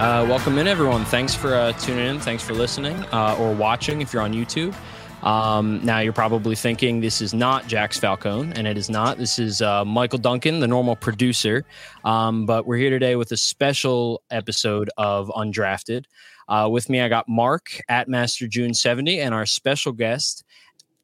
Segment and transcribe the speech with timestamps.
[0.00, 1.04] Uh, welcome in, everyone.
[1.04, 2.20] Thanks for uh, tuning in.
[2.20, 4.74] Thanks for listening uh, or watching if you're on YouTube.
[5.22, 9.18] Um, now, you're probably thinking this is not Jax Falcone, and it is not.
[9.18, 11.66] This is uh, Michael Duncan, the normal producer.
[12.02, 16.06] Um, but we're here today with a special episode of Undrafted.
[16.48, 20.44] Uh, with me, I got Marc at Master June 70 and our special guest,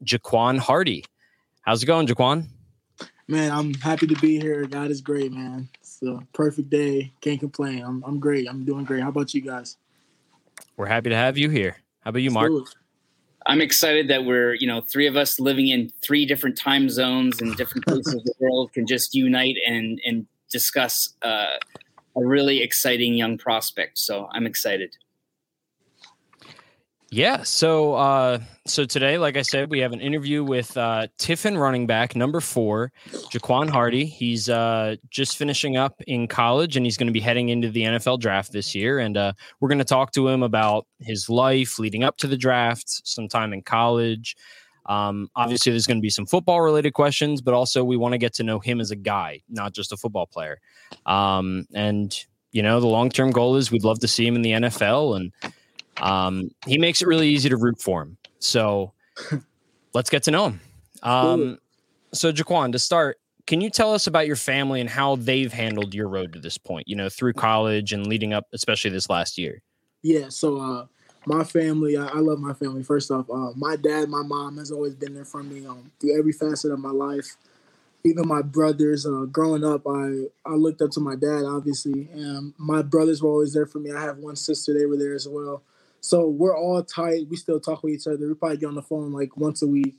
[0.06, 1.04] JaQuan Hardy.
[1.66, 2.46] How's it going, JaQuan?
[3.28, 4.64] Man, I'm happy to be here.
[4.66, 5.68] God is great, man.
[6.02, 7.12] It's a perfect day.
[7.22, 7.82] Can't complain.
[7.82, 8.48] I'm, I'm great.
[8.48, 9.02] I'm doing great.
[9.02, 9.78] How about you guys?
[10.76, 11.76] We're happy to have you here.
[12.00, 12.52] How about you, Marc?
[13.46, 17.40] I'm excited that we're, you know, three of us living in three different time zones
[17.40, 21.56] and different places of the world can just unite and and discuss uh,
[22.16, 23.98] a really exciting young prospect.
[23.98, 24.96] So I'm excited.
[27.10, 27.44] Yeah.
[27.44, 31.86] So, uh, so today, like I said, we have an interview with uh, Tiffin running
[31.86, 34.04] back number four, JaQuan Hardy.
[34.04, 37.82] He's uh, just finishing up in college and he's going to be heading into the
[37.82, 38.98] NFL draft this year.
[38.98, 42.36] And uh, we're going to talk to him about his life leading up to the
[42.36, 44.36] draft, some time in college.
[44.86, 48.18] Um, obviously, there's going to be some football related questions, but also we want to
[48.18, 50.58] get to know him as a guy, not just a football player.
[51.06, 52.16] Um, and,
[52.50, 55.16] you know, the long term goal is we'd love to see him in the NFL.
[55.16, 55.32] And,
[56.00, 58.16] um, he makes it really easy to root for him.
[58.38, 58.92] So
[59.94, 60.60] let's get to know him.
[61.02, 61.58] Um,
[62.12, 65.94] so JaQuan, to start, can you tell us about your family and how they've handled
[65.94, 66.88] your road to this point?
[66.88, 69.62] You know, through college and leading up, especially this last year.
[70.02, 70.28] Yeah.
[70.28, 70.86] So uh,
[71.26, 72.82] my family, I, I, love my family.
[72.82, 76.18] First off, uh, my dad, my mom has always been there for me um, through
[76.18, 77.36] every facet of my life.
[78.04, 82.54] Even my brothers, uh, growing up, I, I looked up to my dad, obviously, and
[82.56, 83.90] my brothers were always there for me.
[83.90, 85.62] I have one sister; they were there as well.
[86.06, 87.26] So we're all tight.
[87.28, 88.28] We still talk with each other.
[88.28, 89.96] We probably get on the phone like once a week.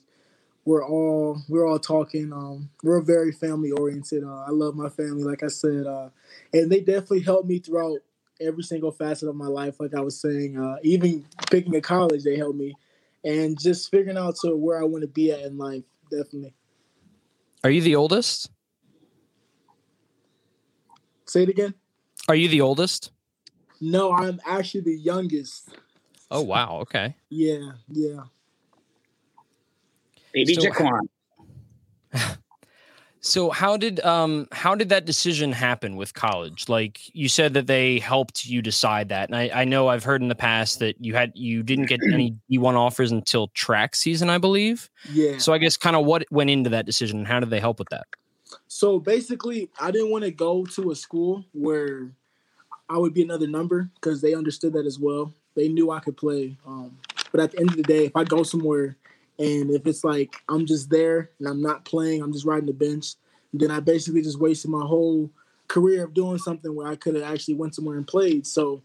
[0.63, 2.31] We're all we're all talking.
[2.31, 4.23] Um, we're very family oriented.
[4.23, 6.07] Uh, I love my family, like I said, uh,
[6.53, 7.99] and they definitely helped me throughout
[8.39, 9.81] every single facet of my life.
[9.81, 12.77] Like I was saying, uh, even picking a college, they helped me,
[13.25, 15.83] and just figuring out to where I want to be at in life.
[16.09, 16.53] Definitely.
[17.65, 18.49] Are you the oldest?
[21.25, 21.73] Say it again.
[22.29, 23.11] Are you the oldest?
[23.81, 25.69] No, I'm actually the youngest.
[26.29, 26.79] Oh wow.
[26.81, 27.15] Okay.
[27.29, 27.71] Yeah.
[27.89, 28.23] Yeah.
[30.33, 31.07] Baby so, JaQuan.
[33.19, 36.69] So how did um how did that decision happen with college?
[36.69, 40.21] Like you said that they helped you decide that, and I, I know I've heard
[40.21, 43.95] in the past that you had you didn't get any D one offers until track
[43.95, 44.89] season, I believe.
[45.11, 45.39] Yeah.
[45.39, 47.79] So I guess kind of what went into that decision, and how did they help
[47.79, 48.05] with that?
[48.67, 52.09] So basically, I didn't want to go to a school where
[52.87, 56.15] I would be another number because they understood that as well they knew I could
[56.15, 56.55] play.
[56.65, 56.97] Um,
[57.31, 58.95] but at the end of the day, if I go somewhere
[59.39, 62.73] and if it's like I'm just there and I'm not playing, I'm just riding the
[62.73, 63.15] bench,
[63.51, 65.29] then I basically just wasted my whole
[65.67, 68.47] career of doing something where I could have actually went somewhere and played.
[68.47, 68.81] So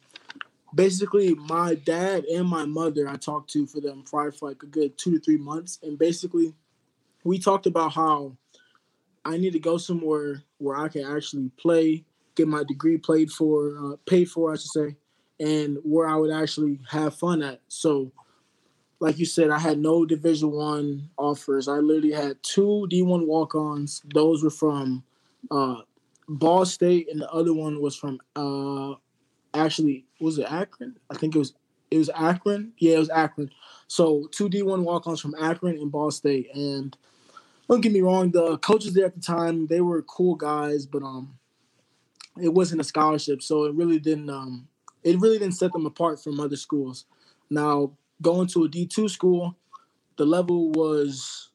[0.74, 4.96] basically, my dad and my mother I talked to for them for like a good
[4.98, 6.54] two to three months, and basically
[7.24, 8.36] we talked about how
[9.24, 12.04] I need to go somewhere where I can actually play,
[12.34, 14.96] get my degree played for, uh, paid for, I should say,
[15.42, 17.60] and where I would actually have fun at.
[17.66, 18.12] So,
[19.00, 21.66] like you said, I had no Division One offers.
[21.66, 24.02] I literally had two D1 walk-ons.
[24.14, 25.02] Those were from
[25.50, 25.80] uh,
[26.28, 28.94] Ball State, and the other one was from uh,
[29.52, 30.96] actually was it Akron?
[31.10, 31.54] I think it was
[31.90, 32.72] it was Akron.
[32.78, 33.50] Yeah, it was Akron.
[33.88, 36.54] So two D1 walk-ons from Akron and Ball State.
[36.54, 36.96] And
[37.68, 41.02] don't get me wrong, the coaches there at the time they were cool guys, but
[41.02, 41.34] um,
[42.40, 44.68] it wasn't a scholarship, so it really didn't um
[45.04, 47.06] it really didn't set them apart from other schools.
[47.50, 49.56] Now, going to a D2 school,
[50.16, 51.50] the level was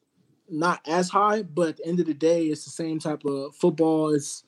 [0.50, 3.54] not as high, but at the end of the day, it's the same type of
[3.56, 4.14] football.
[4.14, 4.44] It's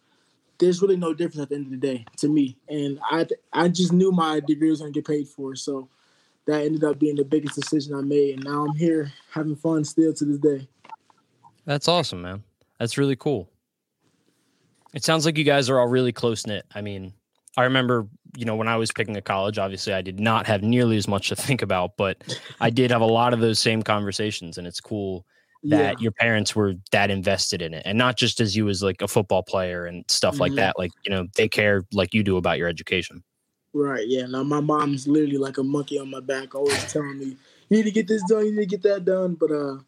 [0.58, 3.69] there's really no difference at the end of the day to me, and I I
[3.69, 5.88] just knew my degree was gonna get paid for, so
[6.46, 9.85] that ended up being the biggest decision I made, and now I'm here having fun
[9.85, 10.69] still to this day.
[11.64, 12.43] That's awesome, man.
[12.79, 13.49] That's really cool.
[14.93, 16.67] It sounds like you guys are all really close knit.
[16.75, 17.12] I mean,
[17.56, 20.62] I remember, you know, when I was picking a college, obviously I did not have
[20.62, 22.23] nearly as much to think about, but
[22.61, 24.59] I did have a lot of those same conversations.
[24.59, 25.27] And it's cool
[25.65, 26.03] that yeah.
[26.03, 29.09] your parents were that invested in it and not just as you as like a
[29.09, 30.43] football player and stuff mm-hmm.
[30.43, 30.79] like that.
[30.79, 33.23] Like, you know, they care like you do about your education.
[33.73, 34.06] Right.
[34.09, 34.27] Yeah.
[34.27, 37.37] Now my mom's literally like a monkey on my back, always telling me,
[37.69, 39.35] you need to get this done, you need to get that done.
[39.35, 39.79] But uh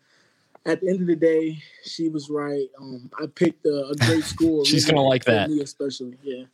[0.65, 2.69] at the end of the day, she was right.
[2.81, 4.65] Um, I picked a, a great school.
[4.67, 6.17] She's gonna like that, especially.
[6.23, 6.45] Yeah.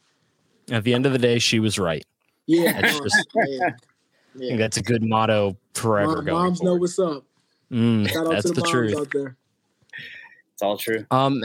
[0.70, 2.04] At the end of the day, she was right.
[2.46, 3.44] Yeah, that's just, yeah.
[3.46, 3.68] yeah.
[4.34, 6.22] I think that's a good motto forever.
[6.22, 6.74] Mom, moms forward.
[6.74, 7.24] know what's up.
[7.70, 9.34] Mm, that's the, the truth.
[10.52, 11.06] It's all true.
[11.10, 11.44] Um,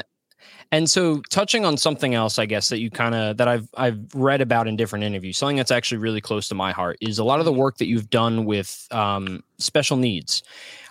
[0.72, 4.00] And so, touching on something else, I guess that you kind of that I've I've
[4.16, 7.24] read about in different interviews, something that's actually really close to my heart is a
[7.24, 10.42] lot of the work that you've done with um, special needs,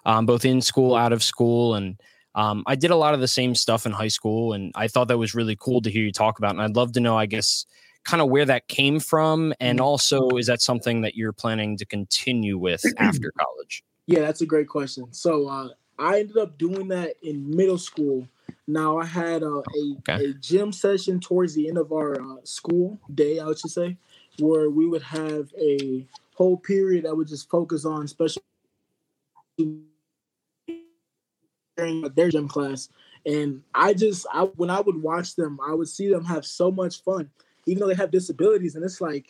[0.06, 2.00] um, both in school, out of school, and
[2.36, 5.08] um, I did a lot of the same stuff in high school, and I thought
[5.08, 6.52] that was really cool to hear you talk about.
[6.52, 7.66] And I'd love to know, I guess,
[8.04, 9.84] kind of where that came from, and Mm-hmm.
[9.84, 13.82] also is that something that you're planning to continue with after college?
[14.06, 15.12] Yeah, that's a great question.
[15.12, 15.68] So uh,
[15.98, 18.26] I ended up doing that in middle school.
[18.66, 20.24] Now I had uh, a Okay.
[20.24, 23.96] a gym session towards the end of our uh, school day, I should say,
[24.38, 28.42] where we would have a whole period that would just focus on special
[31.76, 32.88] during their gym class.
[33.26, 36.70] And I just, I when I would watch them, I would see them have so
[36.70, 37.30] much fun,
[37.66, 38.74] even though they have disabilities.
[38.74, 39.26] And it's like,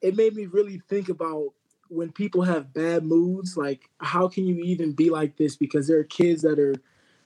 [0.00, 1.52] it made me really think about
[1.88, 3.56] when people have bad moods.
[3.56, 5.56] Like, how can you even be like this?
[5.56, 6.74] Because there are kids that are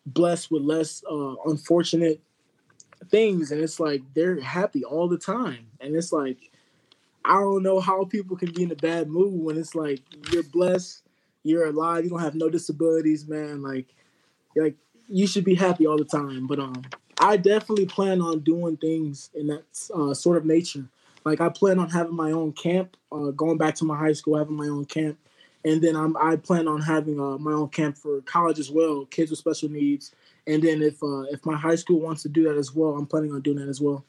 [0.06, 2.20] blessed with less uh, unfortunate
[3.11, 5.67] things, and it's like they're happy all the time.
[5.81, 6.50] And it's like,
[7.25, 10.00] I don't know how people can be in a bad mood when it's like
[10.32, 11.03] you're blessed,
[11.43, 13.62] you're alive, you don't have no disabilities, man.
[13.62, 13.87] Like,
[14.56, 14.76] like
[15.08, 16.46] you should be happy all the time.
[16.46, 16.82] But um,
[17.20, 19.62] I definitely plan on doing things in that
[19.94, 20.87] uh, sort of nature.
[21.25, 24.38] Like I plan on having my own camp, uh, going back to my high school,
[24.38, 25.19] having my own camp,
[25.64, 29.05] and then I'm, I plan on having uh, my own camp for college as well,
[29.05, 30.12] kids with special needs.
[30.46, 33.06] And then if uh, if my high school wants to do that as well, I'm
[33.06, 34.02] planning on doing that as well.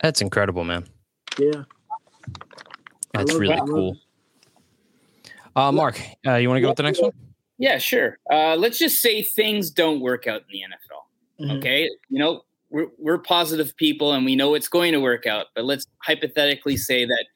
[0.00, 0.86] That's incredible, man.
[1.38, 1.64] Yeah.
[3.12, 3.58] That's really it.
[3.58, 3.96] I love cool.
[5.54, 7.12] Uh, Marc, uh, you want to go with the next one?
[7.58, 8.18] Yeah, sure.
[8.30, 11.07] Uh, let's just say things don't work out in the NFL.
[11.40, 11.58] Mhm.
[11.58, 15.46] Okay, you know we're we're positive people and we know it's going to work out.
[15.54, 17.26] But let's hypothetically say that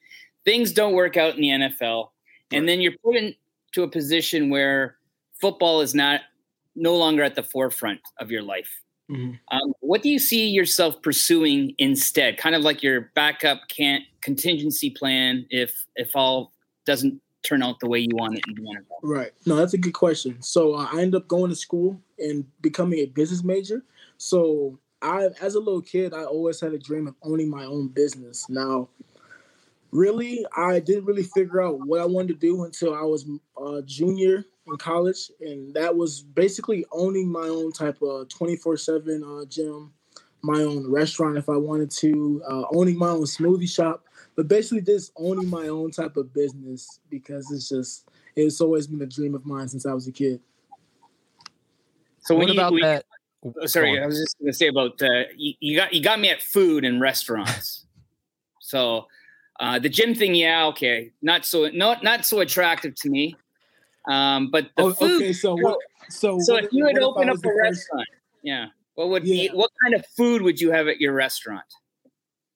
[0.45, 2.09] things don't work out in the NFL,
[2.51, 4.97] and then you're put into a position where
[5.39, 6.21] football is not
[6.75, 8.81] no longer at the forefront of your life.
[9.09, 9.39] Mhm.
[9.51, 12.37] Um, what do you see yourself pursuing instead?
[12.37, 16.53] Kind of like your backup can't contingency plan if if all
[16.85, 18.99] doesn't turn out the way you want it in the NFL.
[19.03, 19.31] Right.
[19.45, 20.41] No, that's a good question.
[20.41, 23.83] So uh, I ended up going to school and becoming a business major.
[24.23, 27.89] So I, as a little kid, I always had a dream of owning my own
[27.89, 28.47] business.
[28.47, 28.87] Now,
[29.91, 33.27] really, I didn't really figure out what I wanted to do until I was
[33.61, 38.77] a junior in college, and that was basically owning my own type of twenty four
[38.77, 39.91] seven uh, gym,
[40.41, 44.05] my own restaurant if I wanted to, uh, owning my own smoothie shop,
[44.37, 49.01] but basically just owning my own type of business because it's just it's always been
[49.01, 50.39] a dream of mine since I was a kid.
[52.21, 53.05] So what when you, about that?
[53.45, 56.19] Oh, sorry, I was just going to say about uh, you, you got you got
[56.19, 57.85] me at food and restaurants.
[58.61, 59.07] so
[59.59, 63.35] uh, the gym thing, yeah, okay, not so not not so attractive to me.
[64.07, 65.21] Um, but the Oh, food.
[65.21, 65.77] okay, so what?
[66.09, 68.07] So So what if you had I opened up a first- restaurant,
[68.41, 69.51] yeah, what would Yeah.
[69.51, 71.65] be what kind of food would you have at your restaurant?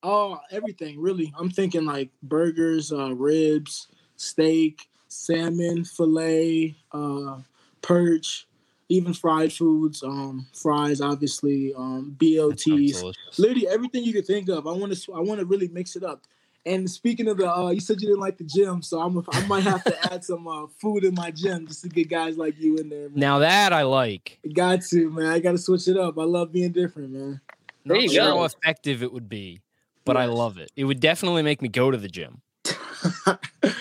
[0.02, 1.32] Oh, everything really.
[1.36, 7.38] I'm thinking like burgers, uh, ribs, steak, salmon, fillet, uh,
[7.82, 8.46] perch,
[8.88, 14.66] even fried foods, um, fries, obviously, um, BLTs, literally everything you could think of.
[14.66, 16.22] I want to, I want to really mix it up.
[16.66, 19.46] And speaking of the, uh, you said you didn't like the gym, so I'm, I
[19.46, 22.58] might have to add some uh, food in my gym just to get guys like
[22.58, 23.08] you in there.
[23.08, 23.18] Man.
[23.18, 24.38] Now that I like.
[24.52, 25.26] Got to, man.
[25.26, 26.18] I got to switch it up.
[26.18, 27.40] I love being different, man.
[27.84, 28.38] There Not you sure go.
[28.38, 29.62] how effective it would be,
[30.04, 30.70] but I love it.
[30.76, 32.42] It would definitely make me go to the gym.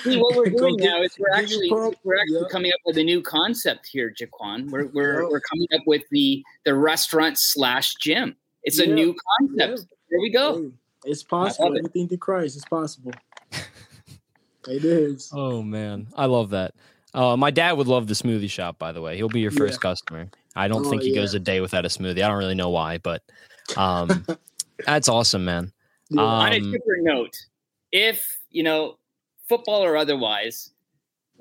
[0.04, 1.88] See, what we're doing now is we're actually we're
[2.20, 2.48] actually Yeah.
[2.52, 4.70] coming up with a new concept here, JaQuan.
[4.70, 5.30] We're we're, Yeah.
[5.30, 8.36] we're coming up with the the restaurant slash gym.
[8.64, 9.86] It's a new concept.
[10.10, 10.62] There we go.
[10.62, 10.72] Hey,
[11.06, 11.74] it's possible.
[11.76, 11.80] it.
[11.80, 13.12] Anything through Christ is possible.
[14.68, 15.30] it is.
[15.34, 16.74] Oh man, I love that.
[17.14, 18.78] Uh, my dad would love the smoothie shop.
[18.78, 19.90] By the way, he'll be your first Yeah.
[19.90, 20.30] customer.
[20.56, 21.22] I don't Oh, think he yeah.
[21.22, 22.22] goes a day without a smoothie.
[22.24, 23.24] I don't really know why, but
[23.76, 24.26] um,
[24.86, 25.72] that's awesome, man.
[26.10, 26.22] Yeah.
[26.22, 27.36] On a Um, different note,
[27.92, 28.98] if you know
[29.48, 30.72] football or otherwise,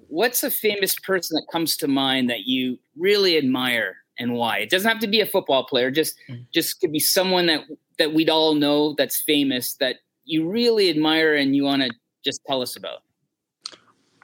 [0.08, 4.58] what's a famous person that comes to mind that you really admire and why?
[4.58, 5.90] It doesn't have to be a football player.
[5.90, 6.46] Just Mm.
[6.52, 7.64] just could be someone that
[7.98, 11.90] that we'd all know that's famous that you really admire and you want to
[12.24, 13.02] just tell us about.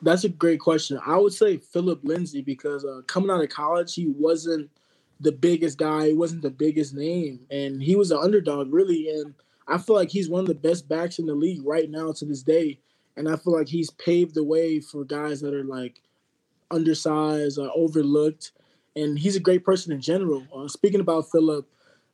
[0.02, 0.98] That's a great question.
[1.06, 4.68] I would say Philip Lindsay because uh, coming out of college, he wasn't
[5.20, 6.08] the biggest guy.
[6.08, 9.08] He wasn't the biggest name, and he was an underdog, really.
[9.10, 9.32] And
[9.68, 12.24] I feel like he's one of the best backs in the league right now to
[12.24, 12.80] this day.
[13.16, 16.00] And I feel like he's paved the way for guys that are like
[16.70, 18.52] undersized or overlooked.
[18.96, 20.46] And he's a great person in general.
[20.54, 21.66] Uh, speaking about Philip,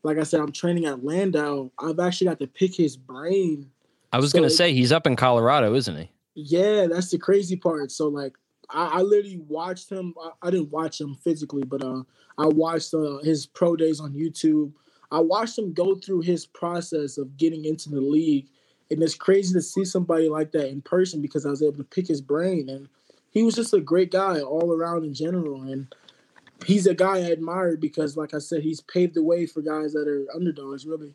[0.02, 1.72] like I said, I'm training at Landow.
[1.78, 3.70] I've actually got to pick his brain
[4.12, 6.10] I was So gonna say he's up in Colorado, isn't he?
[6.34, 7.90] yeah, that's the crazy part.
[7.90, 8.34] So like,
[8.70, 10.14] I, I literally watched him.
[10.22, 12.02] I, I didn't watch him physically, but uh,
[12.38, 14.72] I watched uh, his pro days on YouTube.
[15.10, 18.48] I watched him go through his process of getting into the league,
[18.90, 21.84] and it's crazy to see somebody like that in person because I was able to
[21.84, 22.88] pick his brain, and
[23.30, 25.94] he was just a great guy all around in general, and
[26.64, 29.92] he's a guy I admire because, like I said, he's paved the way for guys
[29.92, 30.86] that are underdogs.
[30.86, 31.14] Really,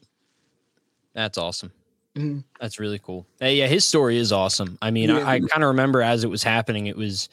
[1.13, 1.72] that's awesome.
[2.15, 2.42] Mm-hmm.
[2.62, 3.25] That's really cool.
[3.39, 4.77] Hey, yeah, his story is awesome.
[4.82, 5.27] I mean, yeah.
[5.27, 7.27] I, I kind of remember as it was happening, it was,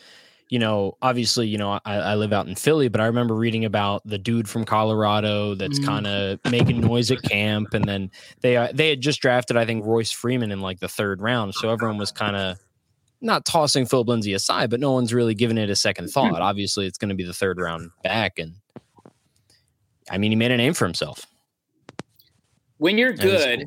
[0.50, 3.64] you know, obviously, you know, I, I, live out in Philly, but I remember reading
[3.64, 5.88] about the dude from Colorado that's mm-hmm.
[5.88, 9.64] kind of making noise at camp, and then they uh, they had just drafted, I
[9.64, 12.59] think, Royce Freeman in like the third round, so everyone was kind of
[13.23, 16.40] not tossing Philip Lindsay aside, but no one's really giving it a second thought.
[16.40, 18.54] Obviously, it's going to be the third round back, and
[20.11, 21.26] I mean, he made a name for himself
[22.80, 23.66] when you're good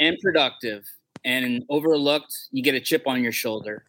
[0.00, 0.84] and productive
[1.24, 3.84] and overlooked, you get a chip on your shoulder.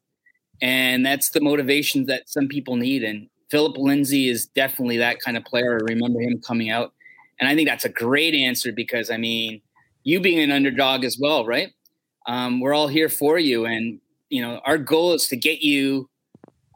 [0.61, 3.03] And that's the motivation that some people need.
[3.03, 5.73] And Philip Lindsay is definitely that kind of player.
[5.73, 6.93] I remember him coming out.
[7.39, 9.61] And I think that's a great answer because, I mean,
[10.03, 11.71] you being an underdog as well, right?
[12.27, 13.65] Um, we're all here for you.
[13.65, 13.99] And,
[14.29, 16.09] you know, our goal is to get you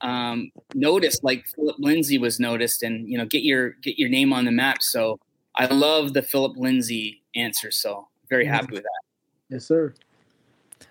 [0.02, 4.34] um, noticed like Philip Lindsay was noticed and, you know, get your get your name
[4.34, 4.82] on the map.
[4.82, 5.20] So
[5.56, 7.72] I love the Philip Lindsay answer.
[7.72, 9.02] So very happy with that.
[9.50, 9.94] Yes, sir.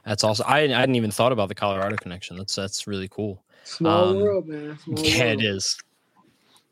[0.04, 2.36] That's also I, I hadn't even thought about the Colorado connection.
[2.36, 3.42] That's that's really cool.
[3.64, 4.78] Small um, world, man.
[4.78, 5.42] Small yeah, world.
[5.42, 5.78] it is.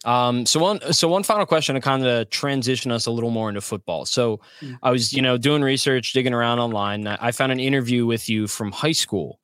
[0.05, 3.51] Um, so one, so one final question to kind of transition us a little more
[3.51, 4.07] into football.
[4.07, 4.75] So, mm-hmm.
[4.83, 7.07] I was, you know, doing research, digging around online.
[7.07, 9.41] I found an interview with you from high school,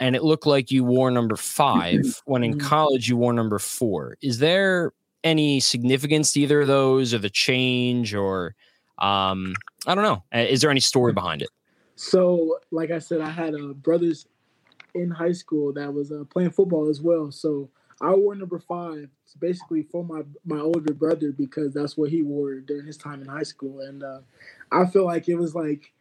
[0.00, 2.66] and it looked like you wore number five when in mm-hmm.
[2.66, 4.16] college you wore number four.
[4.22, 4.92] Is there
[5.24, 8.54] any significance to either of those, or the change, or
[8.98, 9.54] um,
[9.86, 10.24] I don't know.
[10.34, 11.50] Uh, is there any story behind it?
[11.98, 14.28] So, like I said, I had uh, brothers
[14.94, 17.32] in high school that was uh, playing football as well.
[17.32, 19.08] So I wore number five,
[19.40, 23.26] basically for my my older brother because that's what he wore during his time in
[23.26, 24.20] high school, and uh,
[24.70, 25.92] I feel like it was like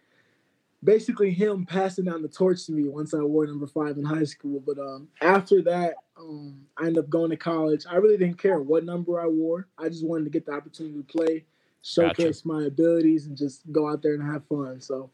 [0.84, 4.26] basically him passing down the torch to me once I wore number five in high
[4.26, 4.62] school.
[4.64, 7.86] But um, after that, um, I ended up going to college.
[7.90, 9.68] I really didn't care what number I wore.
[9.80, 11.46] I just wanted to get the opportunity to play
[11.82, 12.48] showcase gotcha.
[12.48, 14.82] my abilities and just go out there and have fun.
[14.82, 15.10] So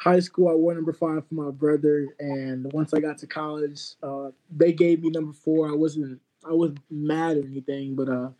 [0.00, 3.80] high school I wore number five for my brother and once I got to college,
[4.02, 5.68] uh, they gave me number four.
[5.68, 8.30] I wasn't I wasn't mad or anything, but uh,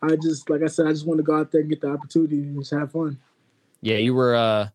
[0.00, 1.90] I just like I said, I just wanted to go out there and get the
[1.90, 3.18] opportunity and just have fun.
[3.82, 4.68] Yeah, you were uh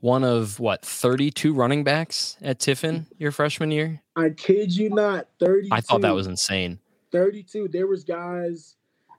[0.00, 4.00] one of what 32 running backs at Tiffin your freshman year?
[4.16, 5.68] I kid you not, 30.
[5.72, 6.78] I thought that was insane.
[7.12, 7.68] 32.
[7.68, 8.76] There was guys.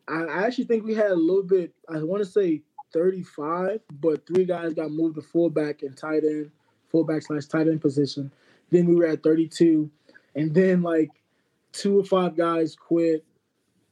[0.08, 1.74] I actually think we had a little bit.
[1.88, 2.64] I want to say
[2.94, 6.52] 35, but three guys got moved to fullback and tight end,
[6.92, 8.32] fullback slash tight end position.
[8.70, 9.90] Then we were at 32,
[10.36, 11.10] and then like
[11.72, 13.24] two or five guys quit.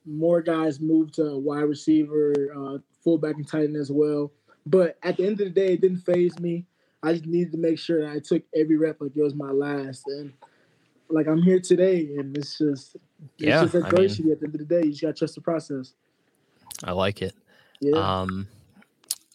[0.06, 4.32] More guys moved to wide receiver, uh, fullback, and tight end as well.
[4.66, 6.66] But at the end of the day, it didn't phase me.
[7.02, 9.52] I just needed to make sure that I took every rep like it was my
[9.52, 10.04] last.
[10.08, 10.34] And
[11.10, 14.24] like I'm here today, and it's just it's yeah, just adversity.
[14.24, 15.94] I mean, at the end of the day, you just gotta trust the process.
[16.84, 17.36] I like it.
[17.82, 18.22] Yeah.
[18.22, 18.48] Um,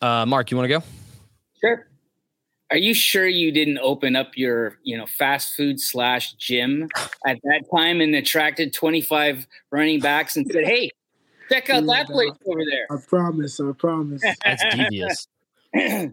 [0.01, 0.85] uh, Marc, you want to go?
[1.61, 1.87] Sure.
[2.71, 6.89] Are you sure you didn't open up your, you know, fast food slash gym
[7.27, 10.91] at that time and attracted 25 running backs and said, "Hey,
[11.51, 12.87] check out that place over there"?
[12.91, 13.61] I promise.
[13.61, 14.23] I promise.
[14.45, 15.29] That's devious.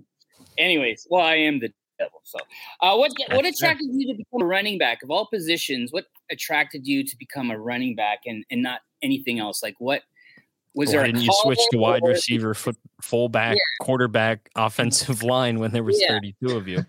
[0.58, 2.22] Anyways, well, I am the devil.
[2.26, 2.40] So,
[2.82, 5.94] uh, what what attracted you to become a running back of all positions?
[5.94, 9.64] What attracted you to become a running back and and not anything else?
[9.64, 10.02] Like what
[10.74, 11.06] was Why there?
[11.08, 13.86] Didn't you switch to wide receiver, foot, fullback, yeah.
[13.86, 16.10] quarterback, offensive line when there was yeah.
[16.10, 16.86] thirty-two of you?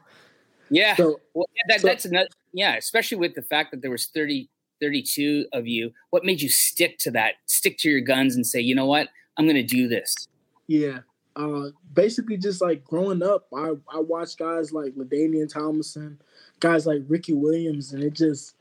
[0.72, 2.28] Yeah, so, well, that, so, that's another.
[2.54, 4.48] Yeah, especially with the fact that there was 30,
[4.80, 5.92] 32 of you.
[6.10, 7.34] What made you stick to that?
[7.46, 10.28] Stick to your guns and say, you know what, I'm going to do this.
[10.68, 11.00] Yeah,
[11.36, 16.18] uh, basically just like growing up, I I watched guys like LaDainian Tomlinson,
[16.60, 18.54] guys like Ricky Williams, and it just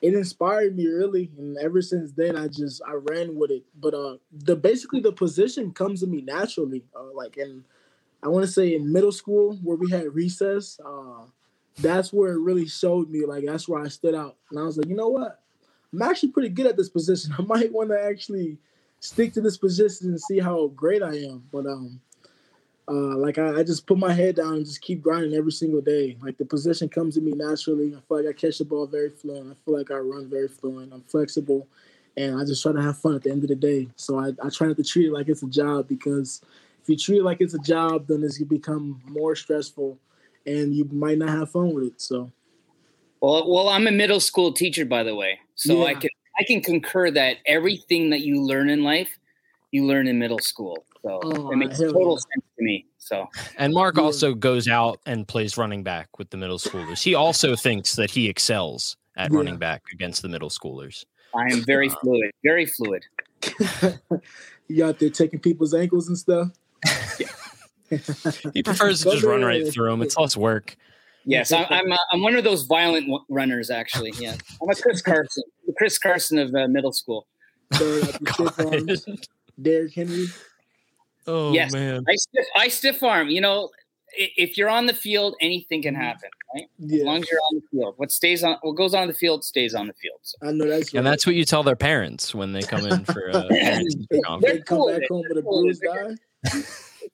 [0.00, 3.64] it inspired me really and ever since then i just i ran with it.
[3.78, 7.64] But uh the basically the position comes to me naturally uh, like in
[8.22, 11.24] i want to say in middle school where we had recess uh
[11.78, 14.36] that's where it really showed me like that's where i stood out.
[14.50, 15.40] And i was like you know what?
[15.92, 17.34] I'm actually pretty good at this position.
[17.38, 18.58] I might want to actually
[19.00, 21.44] stick to this position and see how great i am.
[21.52, 22.00] But um
[22.88, 25.80] uh, like I, I, just put my head down and just keep grinding every single
[25.80, 26.16] day.
[26.22, 27.94] Like the position comes to me naturally.
[27.94, 29.50] I feel like I catch the ball very fluent.
[29.50, 30.92] I feel like I run very fluent.
[30.92, 31.66] I'm flexible,
[32.16, 33.88] and I just try to have fun at the end of the day.
[33.96, 36.40] So I, I try not to treat it like it's a job because
[36.82, 39.98] if you treat it like it's a job, then it's gonna become more stressful,
[40.46, 42.00] and you might not have fun with it.
[42.00, 42.30] So.
[43.20, 45.86] Well, well, I'm a middle school teacher, by the way, so yeah.
[45.86, 49.18] I can I can concur that everything that you learn in life
[49.70, 50.84] you learn in middle school.
[51.02, 52.16] So Oh, it makes total yeah.
[52.34, 52.86] sense to me.
[52.98, 53.26] So
[53.56, 54.02] And Marc Yeah.
[54.02, 57.02] also goes out and plays running back with the middle schoolers.
[57.02, 59.36] He also thinks that he excels at Yeah.
[59.38, 61.04] running back against the middle schoolers.
[61.34, 63.04] I am very fluid, very fluid.
[64.68, 66.48] you out there taking people's ankles and stuff.
[68.52, 70.02] He prefers to just run right through them.
[70.02, 70.76] It's less work.
[71.24, 73.70] Yes, I'm I'm, uh, I'm one of those violent w- runners.
[73.70, 77.26] Actually, yeah, I'm a Chris Carson, the Chris Carson of uh, middle school.
[77.74, 79.04] Throw it out the stiff arms.
[79.04, 79.18] God.
[79.60, 80.26] Derrick Henry.
[81.28, 81.72] Oh Yes.
[81.72, 82.04] man.
[82.08, 83.28] I stiff, I stiff arm.
[83.28, 83.68] You know,
[84.16, 86.30] if you're on the field, anything can happen.
[86.54, 86.64] Right?
[86.92, 89.44] As long as you're on the field, what stays on, what goes on the field
[89.44, 90.18] stays on the field.
[90.22, 90.38] So.
[90.42, 91.10] I know that's And right.
[91.10, 94.40] that's what you tell their parents when they come in for uh, They, they come
[94.66, 96.14] cool back home with a cool bruised eye.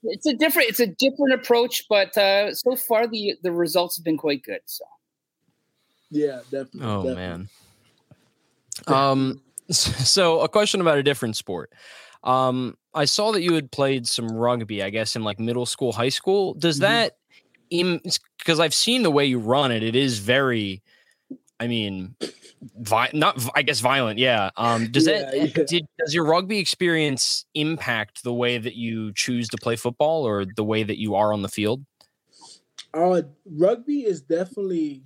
[0.05, 4.05] It's a different, it's a different approach, but uh, so far the the results have
[4.05, 4.61] been quite good.
[4.67, 4.85] So
[6.11, 6.81] Yeah, definitely.
[6.85, 7.15] Oh definitely.
[7.17, 7.49] man.
[8.87, 9.41] Um
[9.71, 11.73] so a question about a different sport.
[12.25, 15.93] Um I saw that you had played some rugby, I guess in like middle school,
[15.93, 16.55] high school.
[16.55, 16.81] Does Mhm.
[16.81, 17.17] that
[18.39, 20.83] because I've seen the way you run it, it is very
[21.61, 22.15] I mean
[22.79, 24.51] vi- not I guess violent, yeah.
[24.57, 25.65] Um does that Yeah, yeah.
[25.65, 30.45] did does your rugby experience impact the way that you choose to play football or
[30.45, 31.85] the way that you are on the field?
[32.93, 35.03] Uh, rugby is definitely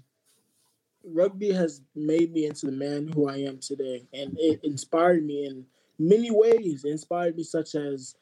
[1.04, 5.46] rugby has made me into the man who I am today, and it inspired me
[5.46, 5.64] in
[5.98, 6.84] many ways.
[6.84, 8.14] It inspired me, such as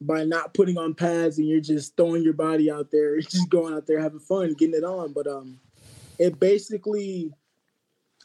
[0.00, 3.74] by not putting on pads and you're just throwing your body out there, just going
[3.74, 5.12] out there having fun, getting it on.
[5.12, 5.58] But um,
[6.18, 7.32] it basically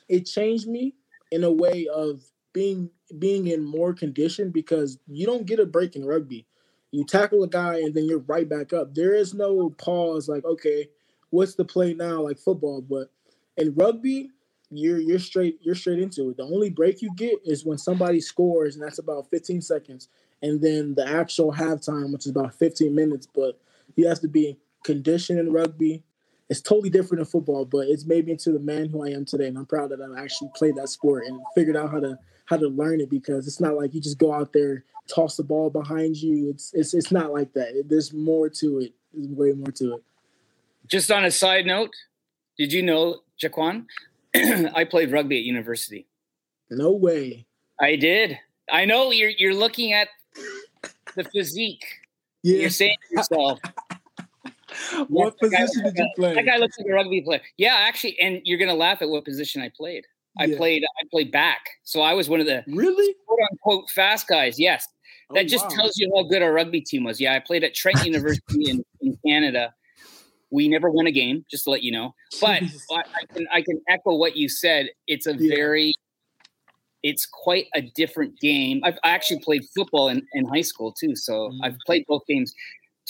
[0.08, 0.96] it changed me
[1.32, 5.96] in a way of being being in more condition because you don't get a break
[5.96, 6.46] in rugby.
[6.92, 8.96] You tackle a guy and then you're right back up.
[8.96, 10.88] There is no pause like, okay,
[11.30, 13.12] what's the play now like football, but
[13.58, 14.32] in rugby,
[14.70, 16.38] you're you're straight you're straight into it.
[16.38, 20.08] The only break you get is when somebody scores and that's about 15 seconds
[20.42, 23.60] and then the actual halftime which is about 15 minutes, but
[23.96, 26.04] you have to be in condition in rugby.
[26.48, 29.26] It's totally different in football, but it's made me into the man who I am
[29.26, 32.18] today and I'm proud that I actually played that sport and figured out how to
[32.46, 35.44] how to learn it because it's not like you just go out there toss the
[35.44, 36.50] ball behind you.
[36.50, 37.86] It's it's it's not like that.
[37.88, 38.94] There's more to it.
[39.14, 40.04] There's way more to it.
[40.88, 41.92] just on a side note,
[42.58, 43.86] did you know, JaQuan?
[44.76, 46.08] I played rugby at university.
[46.70, 47.46] No way.
[47.80, 48.38] I did.
[48.72, 50.08] I know you're you're looking at
[51.16, 51.86] the physique.
[52.44, 52.62] Yeah.
[52.62, 53.60] You're saying to yourself,
[55.08, 56.34] what position did you play?
[56.36, 57.42] That guy looks like a rugby player.
[57.58, 60.06] Yeah, actually, and you're gonna laugh at what position I played.
[60.40, 60.58] I Yeah.
[60.58, 61.62] played I played back.
[61.84, 63.16] So I was one of the Really?
[63.26, 64.60] quote unquote fast guys.
[64.60, 64.88] Yes.
[65.30, 65.76] Oh, that Oh, just wow.
[65.76, 67.20] tells you how good our rugby team was.
[67.22, 69.74] Yeah, I played at Trent University in, in Canada.
[70.52, 72.14] We never won a game, just to let you know.
[72.40, 74.90] But I, I can I can echo what you said.
[75.08, 75.56] It's a Yeah.
[75.56, 75.94] very
[77.04, 78.82] it's quite a different game.
[78.84, 81.60] I've I actually played football in, in high school too, so Mhm.
[81.64, 82.54] I've played both games.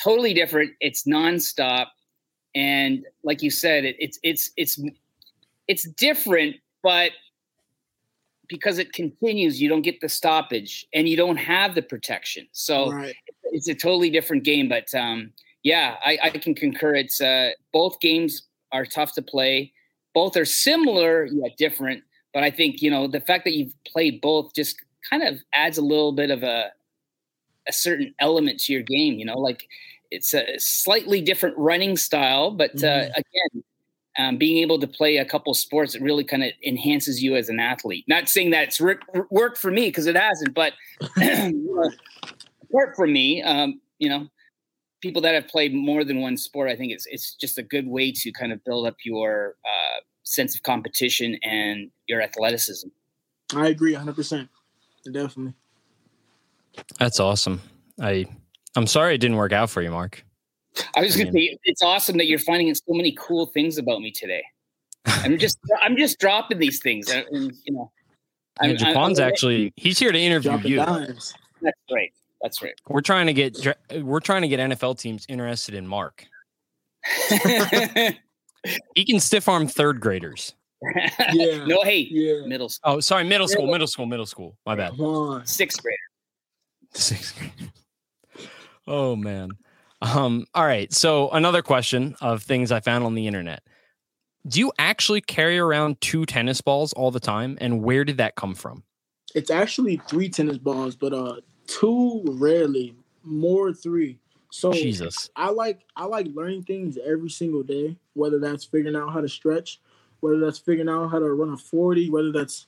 [0.01, 0.73] Totally different.
[0.81, 1.87] It's nonstop,
[2.53, 4.79] and like you said, it, it's it's it's
[5.67, 7.11] it's different, but
[8.47, 12.47] because it continues, you don't get the stoppage and you don't have the protection.
[12.51, 13.15] So right.
[13.45, 14.69] it's a totally different game.
[14.69, 15.31] But um,
[15.65, 16.93] yeah, I, I can concur.
[16.93, 19.73] It's uh, both games are tough to play.
[20.13, 22.03] Both are similar yet different.
[22.35, 24.77] But I think you know the fact that you've played both just
[25.09, 26.71] kind of adds a little bit of a
[27.67, 29.17] a certain element to your game.
[29.17, 29.67] You know, like
[30.11, 33.09] it's a slightly different running style, but uh, Mhm.
[33.09, 33.63] again.
[34.17, 37.49] Um, being able to play a couple sports, it really kind of enhances you as
[37.49, 38.05] an athlete.
[38.07, 40.71] Not saying that it's work, worked for me because it hasn't, but
[41.17, 41.91] you know,
[42.63, 44.29] apart from me, um, you know,
[45.01, 47.87] people that have played more than one sport, I think it's it's just a good
[47.87, 52.87] way to kind of build up your uh, sense of competition and your athleticism.
[53.55, 54.49] I agree 100%.
[55.11, 55.53] Definitely.
[56.99, 57.61] That's awesome.
[58.01, 58.25] I
[58.75, 60.23] I'm sorry it didn't work out for you, Marc.
[60.97, 64.01] I was going to say it's awesome that you're finding so many cool things about
[64.01, 64.43] me today.
[65.05, 67.91] I'm just I'm just dropping these things, and, and, you know.
[68.61, 70.77] Yeah, I'm- I'm- I'm- actually he's here to interview Dropping you.
[70.77, 71.33] dimes.
[71.61, 72.11] That's right.
[72.45, 72.79] That's right.
[72.87, 73.57] We're trying to get
[74.03, 76.25] we're trying to get NFL teams interested in Marc.
[78.95, 80.53] He can stiff arm third graders.
[81.33, 81.65] Yeah.
[81.65, 82.45] No, hey, Yeah.
[82.47, 84.57] middle school, Oh, sorry, middle school, middle school, middle school.
[84.65, 84.93] My bad.
[85.47, 85.97] Sixth grade.
[86.93, 87.71] Sixth grade.
[88.87, 89.49] Oh man.
[90.01, 90.91] Um, all right.
[90.93, 93.63] So another question of things I found on the internet.
[94.47, 97.57] Do you actually carry around two tennis balls all the time?
[97.61, 98.83] And where did that come from?
[99.33, 101.35] It's actually three tennis balls, but uh
[101.67, 104.19] two rarely, more three.
[104.51, 105.29] So Jesus.
[105.35, 109.27] I like I like learning things every single day, whether that's figuring out how to
[109.27, 109.81] stretch,
[110.21, 112.67] whether that's figuring out how to run a 40, whether that's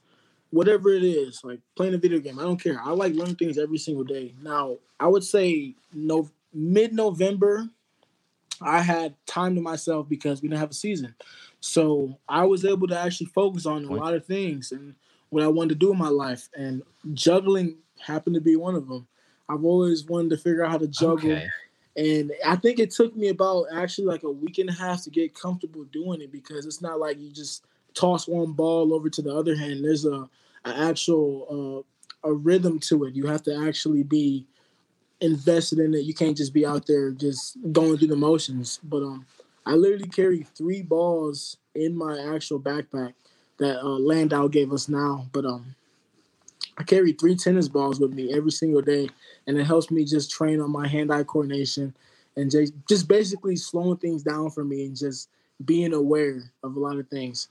[0.50, 2.40] whatever it is, like playing a video game.
[2.40, 2.80] I don't care.
[2.84, 4.34] I like learning things every single day.
[4.42, 7.70] Now, I would say no mid November,
[8.62, 11.16] I had time to myself because we didn't have a season.
[11.60, 14.96] So I was able to actually focus on a lot of things and
[15.30, 16.50] what I wanted to do in my life.
[16.56, 16.84] And
[17.14, 19.08] juggling happened to be one of them.
[19.50, 21.32] I've always wanted to figure out how to juggle.
[21.32, 21.48] Okay.
[21.96, 25.10] And I think it took me about actually like a week and a half to
[25.10, 29.22] get comfortable doing it because it's not like you just toss one ball over to
[29.22, 29.84] the other hand.
[29.84, 30.30] There's a,
[30.66, 31.86] a actual
[32.24, 33.16] uh, a rhythm to it.
[33.16, 34.46] You have to actually be
[35.22, 36.04] invested in it.
[36.04, 38.80] You can't just be out there just going through the motions.
[38.84, 39.26] But um,
[39.66, 43.14] I literally carry three balls in my actual backpack
[43.58, 45.28] that uh, Landow gave us now.
[45.32, 45.76] But um,
[46.78, 49.10] I carry three tennis balls with me every single day,
[49.48, 51.96] and it helps me just train on my hand-eye coordination
[52.36, 55.30] and just just basically slowing things down for me and just
[55.66, 57.50] being aware of a lot of things.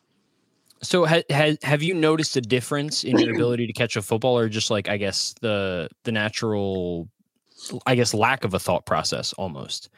[0.82, 4.38] So ha, ha, have you noticed a difference in your ability to catch a football,
[4.38, 7.08] or just like I guess the the natural,
[7.84, 9.88] I guess lack of a thought process almost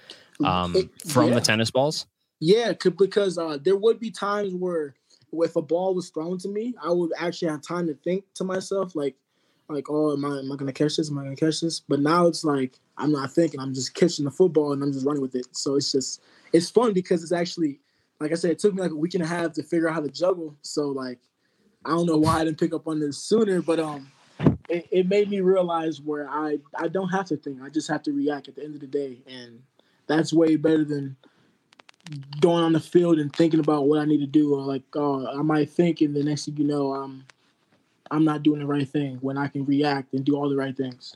[0.45, 1.35] um, it, from yeah.
[1.35, 2.07] the tennis balls?
[2.41, 4.95] Yeah, because uh, there would be times where
[5.33, 8.45] if a ball was thrown to me, I would actually have time to think to
[8.45, 9.15] myself like,
[9.69, 11.11] like, oh, am I am I gonna catch this?
[11.11, 11.81] Am I gonna catch this?
[11.81, 13.61] But now it's like I'm not thinking.
[13.61, 15.47] I'm just catching the football and I'm just running with it.
[15.53, 17.81] So it's just it's fun because it's actually
[18.21, 19.95] like I said, it took me like a week and a half to figure out
[19.95, 20.57] how to juggle.
[20.63, 21.19] So like,
[21.85, 24.11] I don't know why I didn't pick up on this sooner, but um,
[24.69, 27.63] it, it made me realize where I I don't have to think.
[27.63, 29.63] I just have to react at the end of the day, and
[30.07, 31.17] that's way better than
[32.41, 34.55] going on the field and thinking about what I need to do.
[34.55, 37.25] Or like, oh, I might think, and the next thing you know, I'm
[38.11, 40.77] I'm not doing the right thing when I can react and do all the right
[40.77, 41.15] things.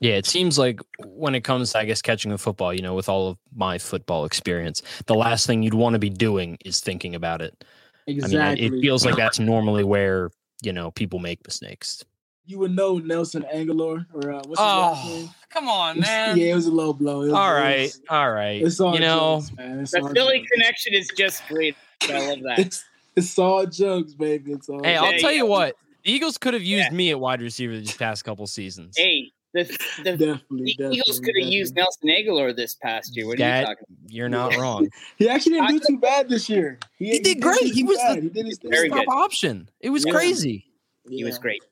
[0.00, 2.94] Yeah, it seems like when it comes to, I guess, catching a football, you know,
[2.94, 6.80] with all of my football experience, the last thing you'd want to be doing is
[6.80, 7.64] thinking about it.
[8.06, 8.38] Exactly.
[8.38, 10.30] I mean, it feels like that's normally where,
[10.62, 12.04] you know, people make mistakes.
[12.46, 15.28] You would know Nelson Agholor or uh, what's his oh, last name?
[15.50, 16.36] Come on, man.
[16.36, 17.20] Yeah, it was a low blow.
[17.20, 18.62] Was, all right, was, all right.
[18.62, 19.80] It's all you know, jokes, man.
[19.80, 20.50] It's the Philly jokes.
[20.52, 21.76] connection is just great.
[22.02, 22.58] I love that.
[22.60, 22.84] It's,
[23.16, 24.52] it's all jokes, baby.
[24.52, 24.82] It's all.
[24.84, 25.06] Hey, jokes.
[25.06, 25.74] I'll tell you what.
[26.04, 26.96] The Eagles could have used yeah.
[26.96, 28.94] me at wide receiver these past couple seasons.
[28.96, 29.64] Hey, the,
[30.04, 33.26] the, definitely, the Eagles could have used Nelson Agholor this past year.
[33.26, 34.12] What that, are you talking about?
[34.12, 34.88] You're not wrong.
[35.16, 36.78] he actually didn't do too bad this year.
[36.98, 37.62] He, he did great.
[37.62, 39.68] He was the, he did his very top option.
[39.80, 40.12] It was yeah.
[40.12, 40.66] crazy.
[41.08, 41.62] He was great.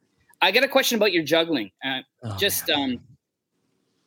[0.45, 1.71] I got a question about your juggling.
[1.83, 3.01] Uh, oh, just um,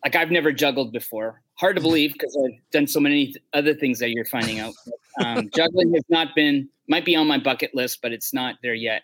[0.04, 1.42] like I've never juggled before.
[1.56, 4.76] Hard to believe because I've done so many other things that you're finding out.
[5.24, 8.76] Um, juggling has not been might be on my bucket list, but it's not there
[8.76, 9.02] yet.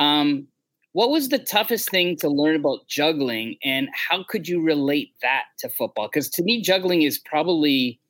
[0.00, 0.48] Um,
[0.94, 5.44] what was the toughest thing to learn about juggling, and how could you relate that
[5.60, 6.08] to football?
[6.08, 8.00] Because to me, juggling is probably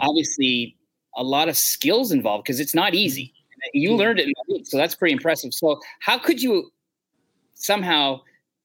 [0.00, 0.74] obviously
[1.16, 3.34] a lot of skills involved because it's not easy.
[3.74, 5.52] You learned it in a week, so that's pretty impressive.
[5.52, 6.70] So, how could you
[7.64, 8.20] somehow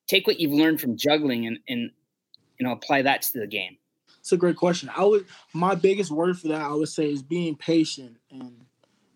[0.08, 1.92] take what you've learned from juggling and, and
[2.58, 3.78] you know apply that to the game?
[4.20, 4.90] It's a great question.
[4.96, 8.66] I would my biggest word for that I would say is being patient and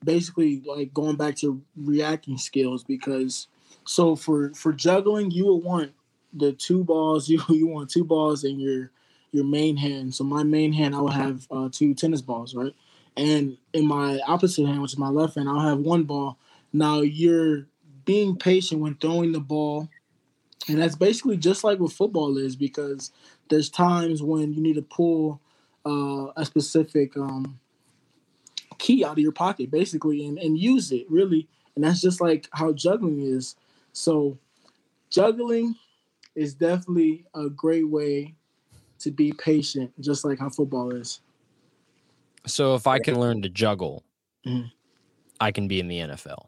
[0.04, 3.48] basically like going back to reacting skills because
[3.86, 5.92] so for for juggling, you would want
[6.34, 7.30] the two balls.
[7.34, 8.92] You you want two balls in your
[9.32, 10.16] your main hand.
[10.16, 12.74] So my main hand, I will have uh, two tennis balls, right?
[13.18, 16.38] And in my opposite hand, which is my left hand, I'll have one ball.
[16.72, 17.68] Now you're
[18.06, 19.90] being patient when throwing the ball,
[20.68, 23.12] and that's basically just like what football is because
[23.50, 25.42] there's times when you need to pull
[25.86, 27.60] uh, a specific um,
[28.78, 31.48] key out of your pocket, basically, and, and use it really.
[31.76, 33.56] And that's just like how juggling is.
[33.94, 34.38] So
[35.10, 35.76] juggling
[36.36, 38.36] is definitely a great way
[39.00, 41.20] to be patient, just like how football is.
[42.46, 44.04] So if I can learn to juggle,
[44.46, 44.68] mm-hmm.
[45.40, 46.48] I can be in the NFL.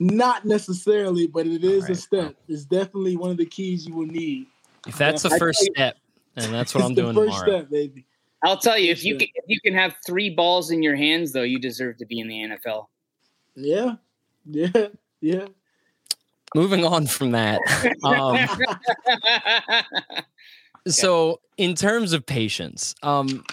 [0.00, 1.92] Not necessarily, but it is right.
[1.92, 2.34] a step.
[2.48, 4.46] It's definitely one of the keys you will need.
[4.86, 5.96] If that's the first step,
[6.36, 7.60] and that's what I'm doing first tomorrow.
[7.60, 8.06] Step, baby.
[8.42, 11.32] I'll tell you, if you can, if you can have three balls in your hands,
[11.32, 12.86] though, you deserve to be in the NFL.
[13.54, 13.96] Yeah,
[14.46, 14.86] yeah,
[15.20, 15.46] yeah
[16.54, 17.60] moving on from that.
[18.02, 18.38] Um,
[20.88, 23.44] so, in terms of patience, um,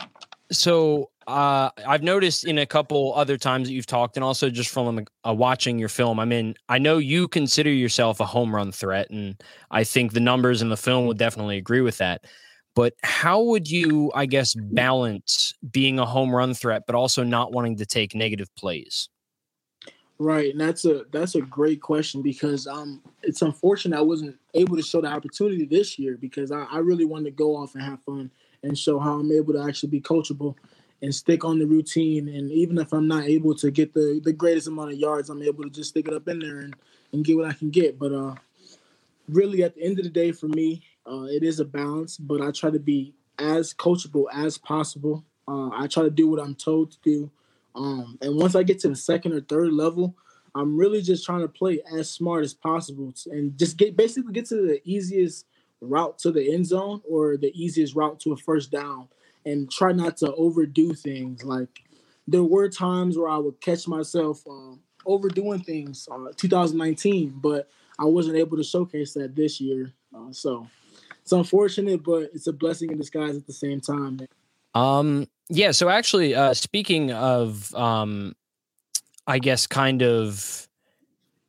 [0.52, 4.70] so uh, I've noticed in a couple other times that you've talked, and also just
[4.70, 8.72] from uh, watching your film, I mean, I know you consider yourself a home run
[8.72, 12.24] threat, and I think the numbers in the film would definitely agree with that.
[12.76, 17.52] But how would you, I guess, balance being a home run threat, but also not
[17.52, 19.10] wanting to take negative plays?
[20.20, 24.76] Right, and that's a that's a great question because um it's unfortunate I wasn't able
[24.76, 27.84] to show the opportunity this year because I, I really wanted to go off and
[27.84, 28.32] have fun
[28.64, 30.56] and show how I'm able to actually be coachable
[31.02, 34.34] and stick on the routine and even if I'm not able to get the the
[34.34, 36.76] greatest amount of yards, I'm able to just stick it up in there and
[37.14, 37.98] and get what I can get.
[38.00, 38.36] But uh,
[39.30, 42.18] really, at the end of the day, for me, uh, it is a balance.
[42.18, 45.24] But I try to be as coachable as possible.
[45.48, 47.32] Uh, I try to do what I'm told to do.
[47.76, 50.16] Um, and once I get to the second or third level,
[50.56, 54.48] I'm really just trying to play as smart as possible and just get basically get
[54.48, 55.46] to the easiest
[55.80, 59.08] route to the end zone or the easiest route to a first down
[59.48, 61.44] and try not to overdo things.
[61.44, 61.70] Like
[62.28, 68.06] there were times where I would catch myself um, overdoing things uh, 2019, but I
[68.06, 69.94] wasn't able to showcase that this year.
[70.16, 70.68] Uh, so
[71.22, 74.20] it's unfortunate, but it's a blessing in disguise at the same time.
[74.76, 75.72] Um, yeah.
[75.72, 78.36] So actually, uh, speaking of, um,
[79.26, 80.68] I guess, kind of,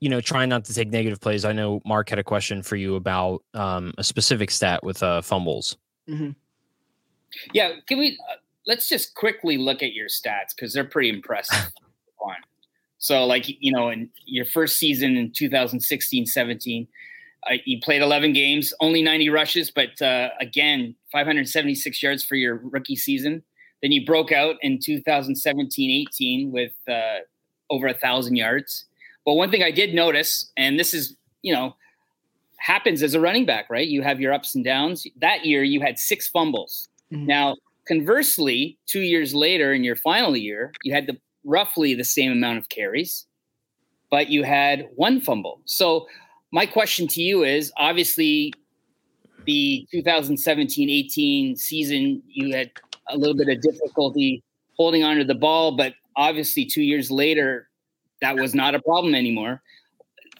[0.00, 1.44] you know, trying not to take negative plays.
[1.44, 5.22] I know Marc had a question for you about um, a specific stat with uh,
[5.22, 5.76] fumbles.
[6.08, 6.30] Mm-hmm.
[7.52, 8.18] Yeah, can we?
[8.30, 8.36] Uh,
[8.66, 11.72] let's just quickly look at your stats because they're pretty impressive.
[12.98, 16.86] so, like you know, in your first season in 2016-17,
[17.48, 22.56] uh, you played 11 games, only 90 rushes, but uh, again, 576 yards for your
[22.56, 23.42] rookie season.
[23.82, 27.18] Then you broke out in 2017-18 with uh,
[27.70, 28.84] over a thousand yards.
[29.24, 31.76] But one thing I did notice, and this is you know
[32.58, 33.86] happens as a running back, right?
[33.86, 35.06] You have your ups and downs.
[35.20, 36.87] That year, you had six fumbles.
[37.12, 37.26] Mm-hmm.
[37.26, 42.32] Now, conversely, two years later, in your final year, you had the roughly the same
[42.32, 43.26] amount of carries,
[44.10, 45.60] but you had one fumble.
[45.64, 46.06] So
[46.50, 48.52] my question to you is obviously
[49.46, 52.70] the 2017-18 season you had
[53.08, 54.42] a little bit of difficulty
[54.76, 57.68] holding onto the ball but obviously 2 years later
[58.20, 59.62] that was not a problem anymore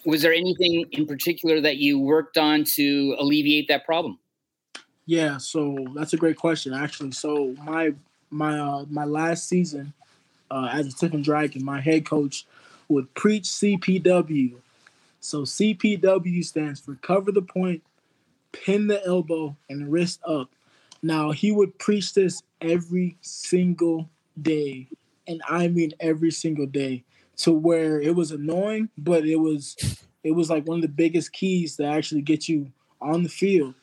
[0.05, 4.19] was there anything in particular that you worked on to alleviate that problem
[5.09, 7.93] yeah so that's a great question actually so my
[8.31, 9.93] my uh, my last season
[10.51, 12.47] uh, as a Tiffin Dragon my head coach
[12.89, 14.55] would preach CPW
[15.21, 17.83] so CPW stands for cover the point,
[18.53, 20.51] pin the elbow, and wrist up.
[21.03, 24.09] Now he would preach this every single
[24.41, 24.89] day,
[25.27, 27.05] and I mean every single day,
[27.39, 29.77] to where it was annoying, but it was
[30.25, 33.75] it was like one of the biggest keys to actually get you on the field.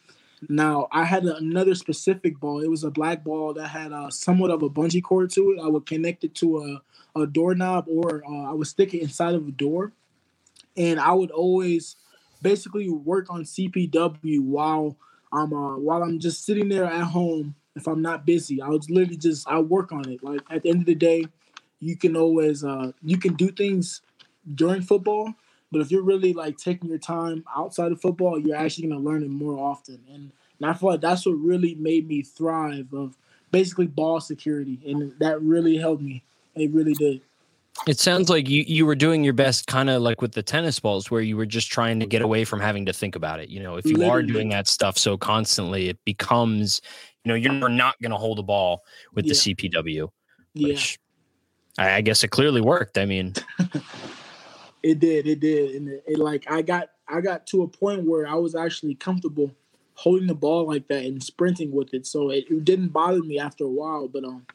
[0.49, 2.61] Now I had another specific ball.
[2.61, 5.59] It was a black ball that had a, somewhat of a bungee cord to it.
[5.63, 6.81] I would connect it to
[7.15, 9.93] a, a doorknob, or uh, I would stick it inside of a door
[10.77, 11.95] and I would always
[12.41, 14.97] basically work on CPW while
[15.31, 17.55] I'm uh, while I'm just sitting there at home.
[17.75, 20.23] If I'm not busy, I would literally just I work on it.
[20.23, 21.25] Like at the end of the day,
[21.79, 24.01] you can always uh, you can do things
[24.53, 25.33] during football,
[25.75, 29.23] but if you're really like taking your time outside of football, you're actually gonna learn
[29.23, 29.99] it more often.
[30.09, 33.17] And, and I feel like that's what really made me thrive of
[33.51, 36.23] basically ball security, and that really helped me.
[36.55, 37.19] It really did.
[37.87, 40.79] It sounds like you, you were doing your best kind of like with the tennis
[40.79, 43.49] balls where you were just trying to get away from having to think about it.
[43.49, 44.23] You know, if you Literally.
[44.23, 46.81] are doing that stuff so constantly, it becomes,
[47.25, 49.33] you know, you're not going to hold a ball with yeah.
[49.33, 50.07] the CPW,
[50.53, 50.97] which
[51.77, 51.85] yeah.
[51.85, 52.97] I, I, guess it clearly worked.
[52.97, 53.33] I mean,
[54.85, 55.75] it did, it did.
[55.75, 58.95] And it, it like, I got, I got to a point where I was actually
[58.95, 59.51] comfortable
[59.95, 62.05] holding the ball like that and sprinting with it.
[62.05, 64.45] So it, it didn't bother me after a while, but, um,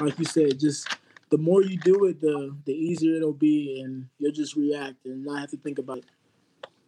[0.00, 0.88] like you said, just
[1.28, 5.24] the more you do it, the the easier it'll be, and you'll just react and
[5.24, 6.04] not have to think about it.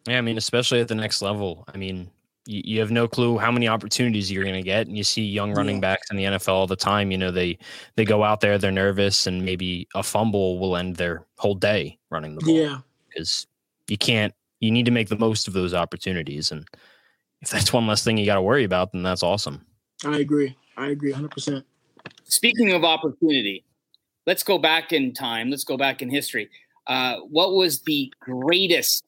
[0.07, 1.65] Yeah, I mean, especially at the next level.
[1.73, 2.11] I mean,
[2.47, 5.23] you, you have no clue how many opportunities you're going to get, and you see
[5.23, 5.81] young running yeah.
[5.81, 7.11] backs in the NFL all the time.
[7.11, 7.59] You know, they
[7.97, 11.99] they go out there, they're nervous, and maybe a fumble will end their whole day
[12.11, 12.55] running the ball.
[12.55, 12.79] Yeah,
[13.09, 13.47] because
[13.89, 14.35] you can't.
[14.61, 16.67] You need to make the most of those opportunities, and
[17.43, 19.65] if that's one less thing you got to worry about, then that's awesome.
[20.05, 20.57] I agree.
[20.77, 21.31] I agree 100.
[21.31, 21.65] percent
[22.25, 23.65] Speaking of opportunity,
[24.27, 25.51] let's go back in time.
[25.51, 26.51] Let's go back in history.
[26.87, 29.05] Uh, what was the greatest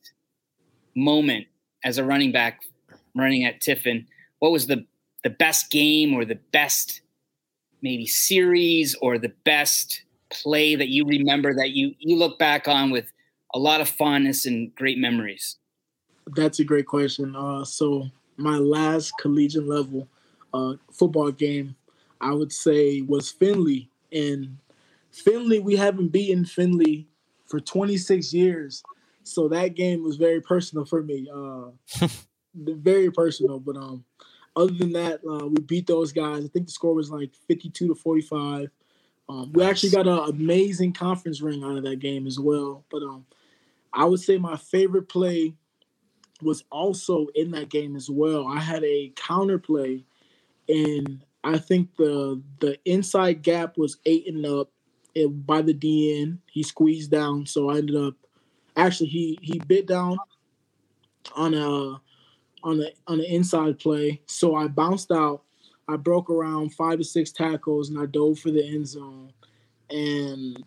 [0.95, 1.47] moment
[1.85, 2.63] as a running back
[3.17, 4.07] running at Tiffin?
[4.39, 4.85] What was the
[5.23, 7.01] the best game or the best
[7.83, 12.91] maybe series or the best play that you remember that you you look back on
[12.91, 13.13] with
[13.55, 15.57] a lot of fondness and great memories?
[16.35, 17.37] That's a great question.
[17.37, 20.09] Uh, so my last collegiate level
[20.53, 21.77] uh, football game,
[22.21, 23.89] I would say, was Findlay.
[24.13, 24.57] And
[25.11, 27.07] Findlay, we haven't beaten Findlay
[27.47, 28.83] for 26 years.
[29.23, 31.29] So that game was very personal for me.
[31.33, 32.07] Uh,
[32.57, 33.59] very personal.
[33.59, 34.05] But um,
[34.55, 36.45] other than that, uh, we beat those guys.
[36.45, 38.71] I think the score was like 52 to 45.
[39.29, 42.85] Um, we actually got an amazing conference ring out of that game as well.
[42.91, 43.27] But um,
[43.93, 45.55] I would say my favorite play
[46.43, 48.47] was also in that game as well.
[48.47, 50.05] I had a counter play,
[50.69, 54.71] and I think the the inside gap was eight and up
[55.15, 56.39] it, by the DN.
[56.51, 58.15] He squeezed down, so I ended up
[58.77, 60.19] actually he he bit down
[61.35, 62.01] on a
[62.63, 64.21] on the on the inside play.
[64.27, 65.43] So I bounced out.
[65.89, 69.33] I broke around five to six tackles and I dove for the end zone.
[69.91, 70.63] And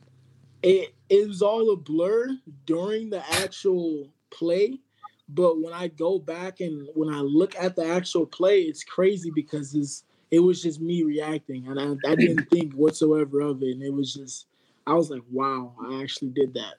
[0.64, 4.80] it it was all a blur during the actual play.
[5.28, 9.32] But when I go back and when I look at the actual play, it's crazy
[9.34, 13.72] because it's it was just me reacting and I, I didn't think whatsoever of it.
[13.72, 14.48] And it was just
[14.88, 16.76] I was like, wow, I actually did that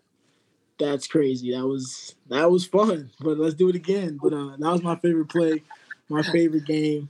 [0.81, 1.53] that's crazy.
[1.53, 3.11] That was that was fun.
[3.21, 4.19] But let's do it again.
[4.21, 5.62] But uh, that was my favorite play,
[6.09, 7.09] my favorite game.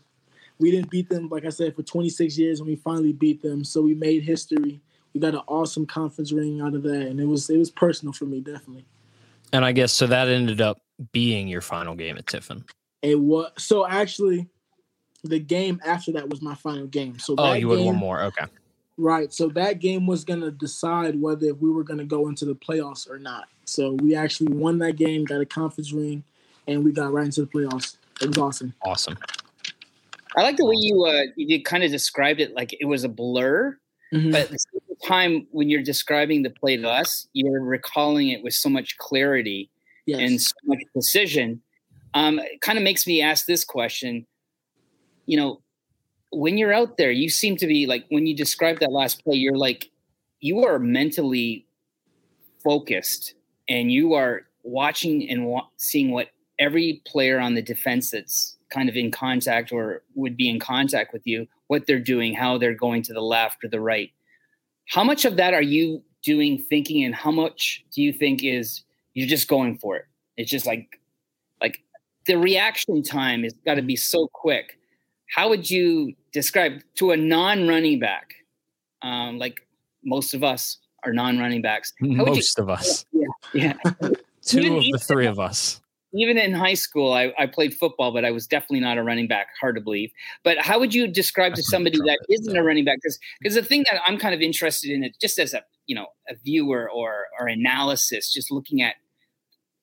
[0.58, 3.64] We didn't beat them, like I said, for 26 years, and we finally beat them.
[3.64, 4.82] So we made history.
[5.14, 8.12] We got an awesome conference ring out of that, and it was it was personal
[8.12, 8.84] for me, definitely.
[9.52, 10.80] And I guess so that ended up
[11.12, 12.64] being your final game at Tiffin.
[13.02, 14.48] It was so actually,
[15.24, 17.18] the game after that was my final game.
[17.18, 18.22] So oh, you had one more.
[18.24, 18.44] Okay.
[19.00, 19.32] Right.
[19.32, 22.54] So that game was going to decide whether we were going to go into the
[22.54, 23.48] playoffs or not.
[23.64, 26.22] So we actually won that game, got a conference ring,
[26.68, 27.96] and we got right into the playoffs.
[28.20, 28.74] It was awesome.
[28.84, 29.16] Awesome.
[30.36, 33.08] I like the way you uh, you kind of described it like it was a
[33.08, 33.78] blur,
[34.12, 34.32] mm-hmm.
[34.32, 38.42] but at the same time, when you're describing the play to us, you're recalling it
[38.42, 39.70] with so much clarity
[40.04, 40.20] yes.
[40.20, 41.62] and so much precision.
[42.12, 44.26] Um, it kind of makes me ask this question.
[45.24, 45.62] You know,
[46.32, 49.36] when you're out there, you seem to be like when you describe that last play,
[49.36, 49.90] you're like
[50.40, 51.66] you are mentally
[52.62, 53.34] focused
[53.68, 58.88] and you are watching and wa- seeing what every player on the defense that's kind
[58.88, 62.74] of in contact or would be in contact with you, what they're doing, how they're
[62.74, 64.10] going to the left or the right.
[64.88, 68.82] How much of that are you doing thinking and how much do you think is
[69.14, 70.04] you're just going for it?
[70.36, 71.00] It's just like
[71.60, 71.82] like
[72.26, 74.78] the reaction time has got to be so quick.
[75.34, 78.34] How would you describe to a non-running back,
[79.02, 79.66] um, like
[80.04, 81.92] most of us are non-running backs.
[82.00, 83.04] Most you, of us.
[83.12, 83.74] Yeah, yeah.
[84.42, 85.80] Two even, of the three of us.
[86.12, 89.28] Even in high school, I, I, played football, but I was definitely not a running
[89.28, 89.48] back.
[89.60, 90.10] Hard to believe.
[90.42, 92.96] But how would you describe to somebody that isn't a running back?
[92.96, 95.94] Because because the thing that I'm kind of interested in it, just as a you
[95.94, 98.94] know a viewer or or analysis, just looking at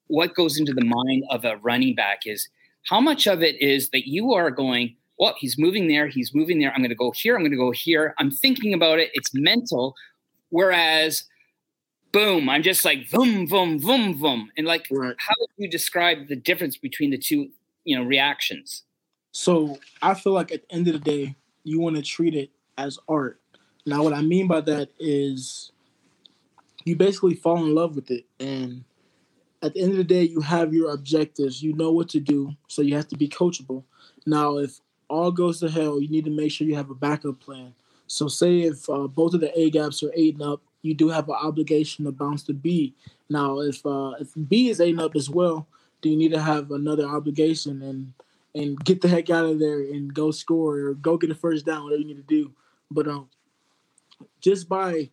[0.07, 2.49] what goes into the mind of a running back is
[2.87, 6.59] how much of it is that you are going well, he's moving there, he's moving
[6.59, 6.71] there.
[6.71, 8.13] I'm going to go here, I'm going to go here.
[8.19, 9.09] I'm thinking about it.
[9.13, 9.95] It's mental.
[10.49, 11.25] Whereas,
[12.11, 14.51] boom, I'm just like boom, boom, boom, boom.
[14.57, 15.15] And like, right.
[15.17, 17.49] how would you describe the difference between the two,
[17.83, 18.83] you know, reactions?
[19.31, 22.49] So I feel like at the end of the day, you want to treat it
[22.77, 23.41] as art.
[23.85, 25.71] Now, what I mean by that is
[26.85, 28.25] you basically fall in love with it.
[28.39, 28.83] And
[29.61, 32.53] at the end of the day, you have your objectives, you know what to do.
[32.67, 33.83] So you have to be coachable.
[34.25, 37.39] Now, if all goes to hell, you need to make sure you have a backup
[37.39, 37.73] plan.
[38.07, 41.09] So, say if uh, both of the A gaps are eight and up, you do
[41.09, 42.93] have an obligation to bounce to B.
[43.29, 45.67] Now, if uh, if B is eight and up as well,
[46.01, 48.13] do you need to have another obligation and
[48.55, 51.65] and get the heck out of there and go score or go get a first
[51.65, 52.51] down, whatever you need to do.
[52.89, 53.29] But um,
[54.41, 55.11] just by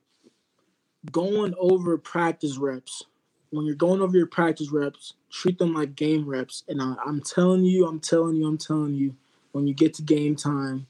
[1.13, 3.05] going over practice reps,
[3.51, 6.65] when you're going over your practice reps, treat them like game reps.
[6.69, 9.15] And I, I'm telling you, I'm telling you, I'm telling you,
[9.55, 10.89] when you get to game time,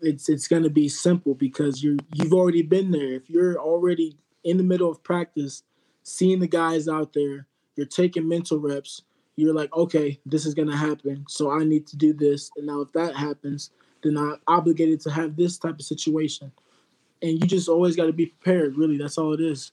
[0.00, 3.14] it's it's going to be simple because you're you've already been there.
[3.14, 5.64] If you're already in the middle of practice,
[6.04, 9.02] seeing the guys out there, you're taking mental reps.
[9.34, 12.48] You're like, okay, this is going to happen, so I need to do this.
[12.56, 13.70] And now, if that happens,
[14.04, 16.52] then I'm obligated to have this type of situation.
[17.22, 18.76] And you just always got to be prepared.
[18.76, 19.72] Really, that's all it is.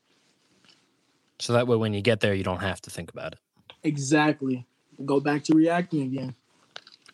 [1.37, 3.39] So that way, when you get there, you don't have to think about it.
[3.83, 4.65] Exactly.
[5.05, 6.35] Go back to reacting again.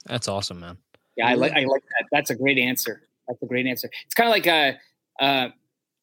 [0.06, 0.78] That's awesome, man.
[1.18, 2.06] Yeah, I like I like that.
[2.12, 3.04] That's a great answer.
[3.28, 3.90] That's a great answer.
[4.06, 5.50] It's kind of like uh, uh,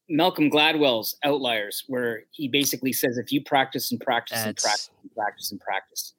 [0.09, 4.47] Malcolm Gladwell's Outliers, where he basically says if you practice and practice That's...
[4.47, 6.15] and practice and practice and practice,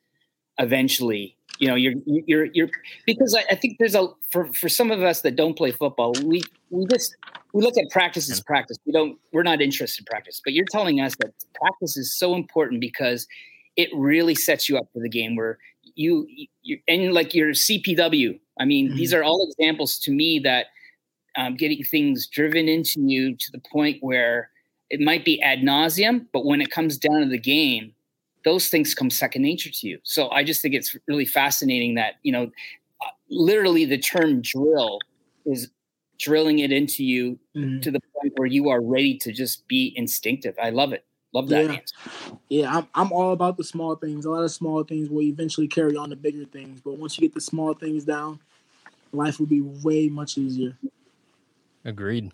[0.60, 2.70] eventually, you know, you're you're you're
[3.06, 6.14] because I, I, think there's a for for some of us that don't play football,
[6.24, 7.16] we we just
[7.54, 8.78] we look at practice as practice.
[8.86, 10.42] We don't we're not interested in practice.
[10.44, 13.28] But you're telling us that practice is so important because
[13.76, 15.58] it really sets you up for the game where
[16.00, 16.26] you,
[16.62, 18.40] you and like your CPW.
[18.60, 18.96] I mean, mm-hmm.
[18.96, 20.68] these are all examples to me that
[21.38, 24.50] um, getting things driven into you to the point where
[24.90, 27.94] it might be ad nauseum, but when it comes down to the game,
[28.46, 30.00] those things come second nature to you.
[30.04, 32.44] So I just think it's really fascinating that you know,
[33.02, 35.00] uh, literally the term drill
[35.46, 35.70] is
[36.18, 37.82] drilling it into you mm-hmm.
[37.82, 40.56] to the point where you are ready to just be instinctive.
[40.62, 41.06] I love it.
[41.34, 41.72] Love that yeah.
[41.72, 41.96] answer.
[42.50, 44.26] Yeah, I'm I'm all about the small things.
[44.26, 46.82] A lot of small things will eventually carry on to bigger things.
[46.82, 48.40] But once you get the small things down,
[49.12, 50.78] life will be way much easier.
[51.86, 52.32] Agreed.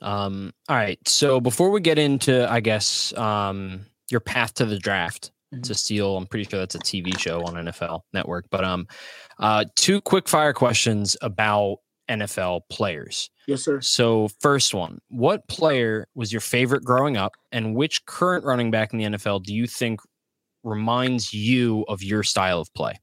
[0.00, 0.98] Um, all right.
[1.06, 5.30] So before we get into, I guess, um, your path to the draft
[5.62, 6.16] to steal.
[6.16, 8.46] I'm pretty sure that's a TV show on NFL Network.
[8.50, 8.86] But um,
[9.38, 11.78] uh, two quick fire questions about
[12.08, 13.30] NFL players.
[13.46, 13.80] Yes, sir.
[13.80, 18.92] So, first one, what player was your favorite growing up, and which current running back
[18.92, 20.00] in the NFL do you think
[20.62, 22.94] reminds you of your style of play?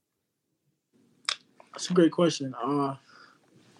[1.74, 2.54] That's a great question.
[2.62, 2.96] Uh,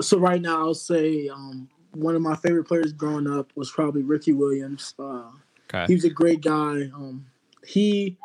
[0.02, 4.04] so right now, I'll say um, one of my favorite players growing up was probably
[4.04, 4.94] Ricky Williams.
[4.98, 5.24] Uh,
[5.74, 5.86] okay.
[5.88, 6.90] He was a great guy.
[6.96, 7.26] Um,
[7.66, 8.18] he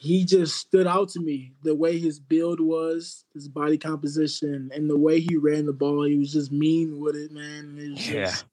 [0.00, 1.50] he just stood out to me.
[1.64, 6.04] The way his build was, his body composition, and the way he ran the ball,
[6.04, 7.74] he was just mean with it, man.
[7.76, 8.26] It yeah.
[8.26, 8.44] Just,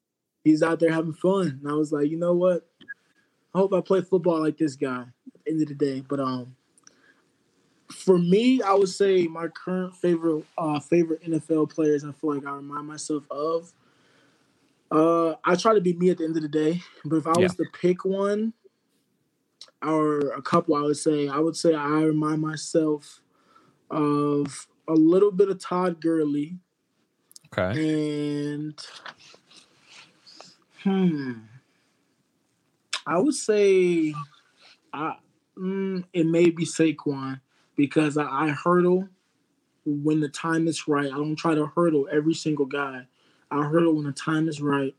[0.42, 1.60] he's out there having fun.
[1.62, 2.68] And I was like, you know what?
[3.54, 6.00] I hope I play football like this guy at the end of the day.
[6.00, 6.56] But um
[7.92, 12.44] for me, I would say my current favorite uh favorite NFL players I feel like
[12.44, 13.72] I remind myself of.
[14.90, 16.82] Uh I try to be me at the end of the day.
[17.04, 17.44] But if I yeah.
[17.44, 18.52] was to pick one,
[19.86, 21.28] or a couple, I would say.
[21.28, 23.20] I would say I remind myself
[23.90, 26.58] of a little bit of Todd Gurley.
[27.52, 27.80] Okay.
[27.80, 28.86] And
[30.82, 31.32] hmm,
[33.06, 34.14] I would say
[34.92, 35.16] I
[35.56, 37.40] mm, it may be Saquon
[37.76, 39.08] because I, I hurdle
[39.84, 41.06] when the time is right.
[41.06, 43.06] I don't try to hurdle every single guy.
[43.50, 44.94] I hurdle when the time is right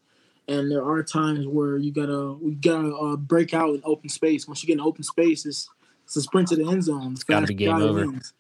[0.48, 4.48] and there are times where you gotta we gotta uh, break out in open space.
[4.48, 5.70] Once you get in open space, it's,
[6.06, 7.14] it's a sprint to the end zone.
[7.14, 8.06] It's gotta be game over.
[8.06, 8.34] Wins.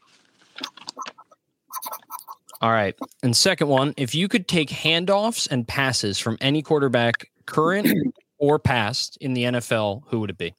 [2.61, 2.95] All right.
[3.21, 8.57] And second one, if you could take handoffs and passes from any quarterback, current or
[8.57, 10.55] past in the NFL, who would it be?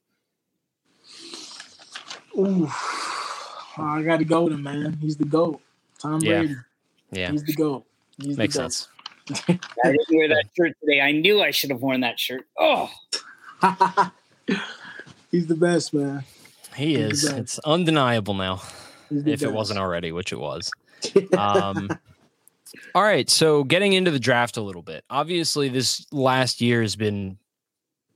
[2.36, 2.68] Ooh,
[3.76, 4.96] I got to go with him, man.
[5.00, 5.60] He's the goat.
[5.98, 6.54] Tom Brady.
[7.10, 7.32] Yeah.
[7.32, 7.84] He's the goat.
[8.16, 8.88] He's Makes sense.
[9.30, 11.00] I didn't wear that shirt today.
[11.00, 12.46] I knew I should have worn that shirt.
[12.58, 12.90] Oh,
[15.30, 16.24] he's the best, man.
[16.74, 17.32] He he's is.
[17.32, 18.62] It's undeniable now.
[19.10, 19.42] If best.
[19.42, 20.70] it wasn't already, which it was.
[21.38, 21.88] Um,
[22.94, 23.30] all right.
[23.30, 25.04] So getting into the draft a little bit.
[25.08, 27.38] Obviously, this last year has been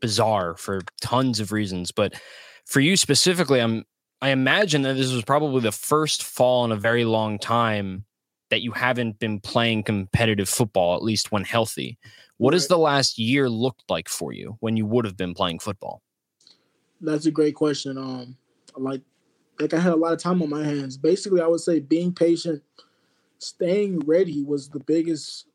[0.01, 2.21] bizarre for tons of reasons, but
[2.67, 3.85] for you specifically, I'm
[4.21, 8.05] I imagine that this was probably the first fall in a very long time
[8.53, 11.97] that you haven't been playing competitive football, at least when healthy.
[12.37, 12.57] What right.
[12.57, 16.03] has the last year looked like for you when you would have been playing football?
[17.01, 17.97] That's a great question.
[17.97, 18.37] Um,
[18.77, 19.01] like,
[19.59, 20.99] like I had a lot of time on my hands.
[20.99, 22.63] Basically, I would say being patient,
[23.39, 25.47] staying ready was the biggest,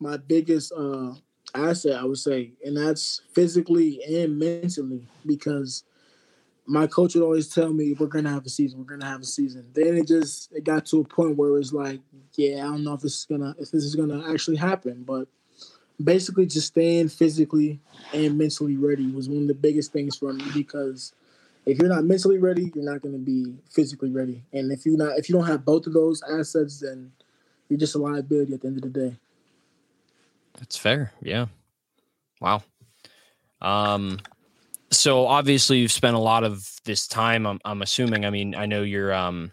[0.00, 1.12] my biggest uh,
[1.54, 2.00] asset.
[2.00, 5.84] I would say, and that's physically and mentally because
[6.66, 8.78] my coach would always tell me, "We're gonna have a season.
[8.78, 11.58] We're gonna have a season." Then it just it got to a point where it
[11.58, 12.00] was like,
[12.34, 15.28] "Yeah, I don't know if this is gonna if this is gonna actually happen." But
[16.02, 17.80] basically, just staying physically
[18.12, 21.12] and mentally ready was one of the biggest things for me because
[21.64, 24.42] if you're not mentally ready, you're not gonna be physically ready.
[24.52, 27.12] And if you're not if you don't have both of those assets, then
[27.68, 29.16] you're just a liability at the end of the day.
[30.58, 31.12] That's fair.
[31.20, 31.46] Yeah.
[32.40, 32.62] Wow.
[33.60, 34.18] Um,
[34.90, 37.46] so obviously you've spent a lot of this time.
[37.46, 38.24] I'm, I'm assuming.
[38.24, 39.52] I mean, I know you're um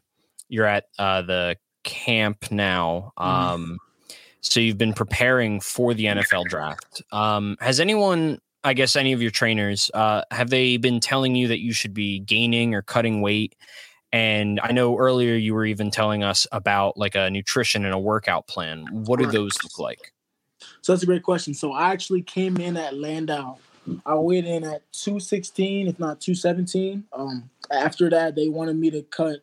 [0.49, 3.11] you're at uh, the camp now.
[3.17, 3.29] Mm-hmm.
[3.29, 3.79] Um,
[4.09, 4.15] mm.
[4.41, 7.01] so you've been preparing for the NFL draft.
[7.11, 11.47] Um, has anyone, I guess, any of your trainers, uh, have they been telling you
[11.47, 13.55] that you should be gaining or cutting weight?
[14.11, 17.99] And I know earlier you were even telling us about like a nutrition and a
[17.99, 18.85] workout plan.
[18.91, 20.13] What do those look like?
[20.81, 21.55] So that's a great question.
[21.55, 23.57] So I actually came in at Landow
[24.05, 27.05] I weighed in at 216, if not 217.
[27.13, 29.39] Um, after that, they wanted me to cut,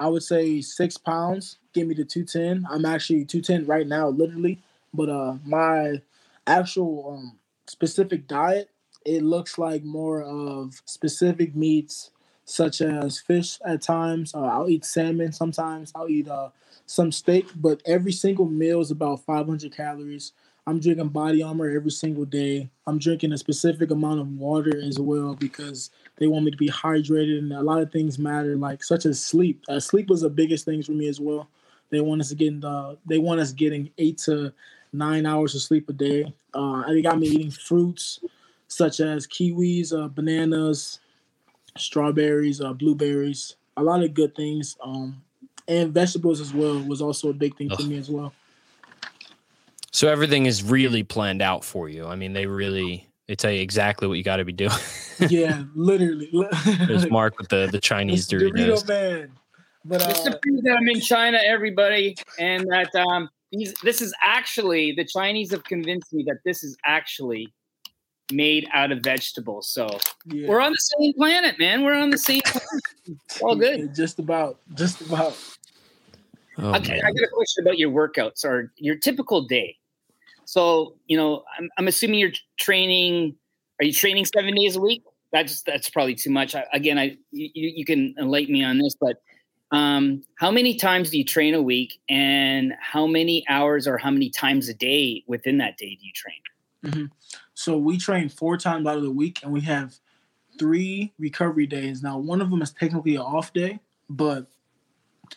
[0.00, 2.66] I would say six pounds, get me to 210.
[2.70, 4.60] I'm actually 210 right now, literally.
[4.94, 6.02] But uh, my
[6.46, 8.70] actual um, specific diet,
[9.04, 12.10] it looks like more of specific meats,
[12.44, 14.34] such as fish at times.
[14.34, 15.92] Uh, I'll eat salmon sometimes.
[15.94, 16.50] I'll eat uh,
[16.86, 20.32] some steak, but every single meal is about 500 calories.
[20.66, 22.70] I'm drinking body armor every single day.
[22.86, 26.68] I'm drinking a specific amount of water as well because they want me to be
[26.68, 29.62] hydrated and a lot of things matter, like such as sleep.
[29.68, 31.48] Uh, sleep was the biggest thing for me as well.
[31.90, 34.52] They want us to get the, they want us getting eight to
[34.92, 36.32] nine hours of sleep a day.
[36.54, 38.20] Uh, they got me eating fruits
[38.68, 41.00] such as kiwis, uh, bananas,
[41.76, 44.76] strawberries, uh, blueberries, a lot of good things.
[44.80, 45.22] Um,
[45.66, 47.80] and vegetables as well was also a big thing Ugh.
[47.80, 48.32] for me as well.
[49.92, 52.06] So everything is really planned out for you.
[52.06, 54.72] I mean, they really they tell you exactly what you got to be doing.
[55.28, 56.30] yeah, literally.
[56.86, 58.88] There's Marc with the the Chinese Dorito Doritos.
[58.88, 59.32] man.
[59.84, 64.00] But uh, just to prove that I'm in China, everybody, and that um, these, this
[64.00, 67.52] is actually the Chinese have convinced me that this is actually
[68.32, 69.68] made out of vegetables.
[69.68, 70.48] So yeah.
[70.48, 71.82] we're on the same planet, man.
[71.82, 72.42] We're on the same.
[73.40, 73.94] all good.
[73.94, 74.58] Just about.
[74.74, 75.36] Just about.
[76.58, 77.04] Oh, okay, man.
[77.04, 79.76] I got a question about your workouts or your typical day.
[80.52, 83.36] So you know, I'm, I'm assuming you're training.
[83.80, 85.02] Are you training seven days a week?
[85.32, 86.54] That's that's probably too much.
[86.54, 89.22] I, again, I you, you can enlighten me on this, but
[89.70, 94.10] um, how many times do you train a week, and how many hours or how
[94.10, 96.42] many times a day within that day do you train?
[96.84, 97.38] Mm-hmm.
[97.54, 99.94] So we train four times out of the week, and we have
[100.58, 102.02] three recovery days.
[102.02, 103.80] Now, one of them is technically an off day,
[104.10, 104.48] but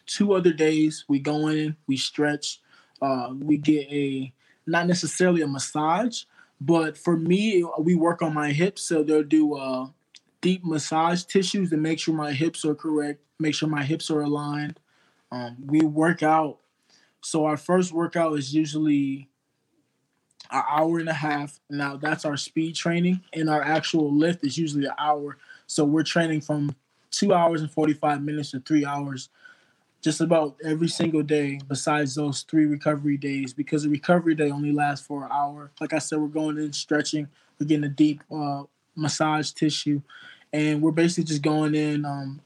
[0.07, 2.59] two other days we go in, we stretch,
[3.01, 4.33] uh, we get a
[4.65, 6.23] not necessarily a massage,
[6.59, 8.83] but for me, we work on my hips.
[8.83, 9.87] So they'll do uh,
[10.41, 14.21] deep massage tissues to make sure my hips are correct, make sure my hips are
[14.21, 14.79] aligned.
[15.31, 16.59] Um, we work out.
[17.21, 19.27] So our first workout is usually
[20.51, 21.59] an hour and a half.
[21.69, 25.37] Now that's our speed training, and our actual lift is usually an hour.
[25.67, 26.75] So we're training from
[27.11, 29.29] two hours and 45 minutes to three hours
[30.05, 34.71] just about every single day besides those three recovery days because the recovery day only
[34.71, 35.71] lasts for an hour.
[35.81, 37.27] Like i said we're going in stretching
[37.59, 40.03] we're getting a deep uh, massage tissue
[40.53, 42.39] and we're basically just going in um,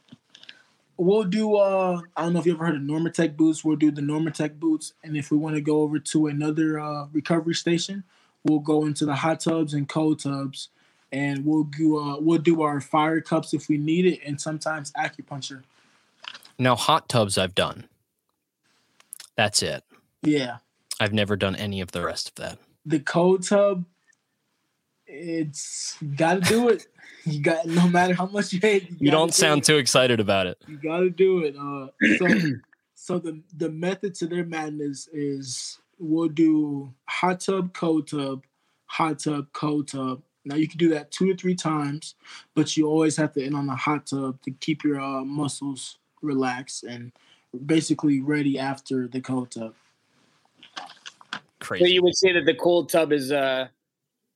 [0.96, 3.92] we'll do uh i don't know if you ever heard of NormaTec boots we'll do
[3.92, 8.06] the NormaTec boots and if we want to go over to another uh, recovery station
[8.46, 10.70] we'll go into the hot tubs and cold tubs
[11.12, 14.94] and we'll do uh, we'll do our fire cups if we need it and sometimes
[14.94, 15.64] acupuncture
[16.60, 17.88] now, hot tubs I've done.
[19.36, 19.84] That's it.
[20.22, 20.58] Yeah.
[21.00, 22.60] I've never done any of the rest of that.
[22.86, 23.86] The cold tub,
[25.08, 26.88] it's gotta do it.
[27.26, 28.90] you got no matter how much you hate.
[28.92, 29.66] You, you don't do sound it.
[29.66, 30.58] too excited about it.
[30.68, 31.56] You gotta do it.
[31.56, 31.88] Uh,
[32.18, 32.50] so,
[32.96, 38.44] so the the method to their madness is we'll do hot tub, cold tub,
[38.86, 40.22] hot tub, cold tub.
[40.46, 42.16] Now you can do that two to three times,
[42.56, 45.98] but you always have to end on the hot tub to keep your uh, muscles
[46.22, 47.12] relaxed, and
[47.66, 49.74] basically ready after the cold tub.
[51.60, 51.86] Crazy.
[51.86, 53.68] So you would say that the cold tub is uh,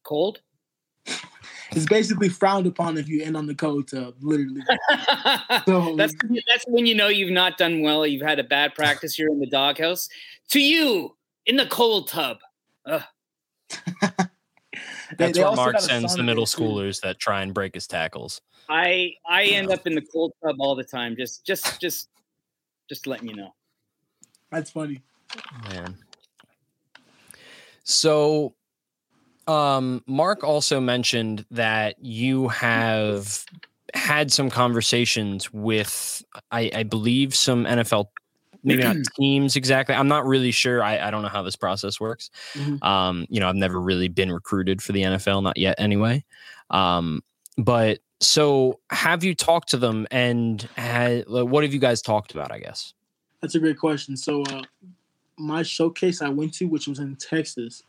[0.03, 0.41] cold?
[1.71, 4.61] it's basically frowned upon if you end on the cold tub, literally.
[5.65, 6.13] so that's
[6.47, 8.05] that's when you know you've not done well.
[8.05, 9.17] You've had a bad practice.
[9.17, 10.09] You're in the doghouse.
[10.49, 11.15] To you,
[11.45, 12.39] in the cold tub.
[15.17, 18.41] That's they, where Marc sends the middle schoolers that try and break his tackles.
[18.69, 21.15] I I end up in the cold tub all the time.
[21.15, 22.09] Just just just
[22.89, 23.53] just letting you know.
[24.51, 25.01] That's funny.
[25.69, 25.95] Man.
[27.83, 28.55] So
[29.47, 33.45] um Marc also mentioned that you have
[33.93, 38.07] had some conversations with I, I believe some NFL
[38.63, 39.95] maybe not teams exactly.
[39.95, 40.81] I'm not really sure.
[40.83, 42.29] I, I don't know how this process works.
[42.53, 42.83] Mm-hmm.
[42.83, 46.23] Um, you know, I've never really been recruited for the NFL, not yet anyway.
[46.69, 47.21] Um,
[47.57, 52.51] but so, have you talked to them, and had, what have you guys talked about?
[52.51, 52.93] I guess
[53.41, 54.15] that's a great question.
[54.15, 54.63] So, uh,
[55.37, 57.83] my showcase I went to, which was in Texas,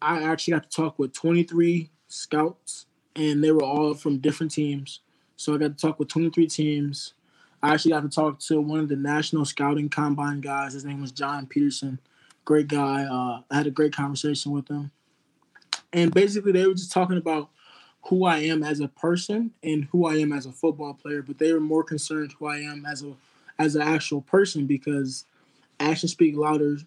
[0.00, 5.00] I actually got to talk with 23 scouts, and they were all from different teams.
[5.36, 7.14] So I got to talk with 23 teams.
[7.62, 10.72] I actually got to talk to one of the national scouting combine guys.
[10.72, 11.98] His name was John Peterson.
[12.44, 13.04] Great guy.
[13.04, 14.90] Uh, I had a great conversation with him.
[15.92, 17.50] And basically, they were just talking about
[18.04, 21.38] who I am as a person and who I am as a football player, but
[21.38, 23.14] they were more concerned who I am as a
[23.58, 25.26] as an actual person because
[25.78, 26.78] actions speak louder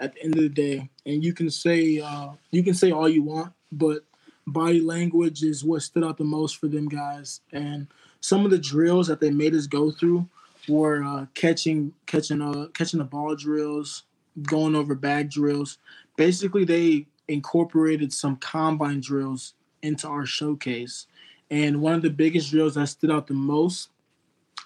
[0.00, 0.90] at the end of the day.
[1.06, 4.04] And you can say uh, you can say all you want, but
[4.46, 7.40] body language is what stood out the most for them guys.
[7.52, 7.86] And
[8.20, 10.28] some of the drills that they made us go through
[10.68, 14.02] were uh, catching catching uh catching the ball drills,
[14.42, 15.78] going over bag drills.
[16.16, 21.06] Basically, they incorporated some combine drills into our showcase.
[21.50, 23.88] And one of the biggest drills that stood out the most,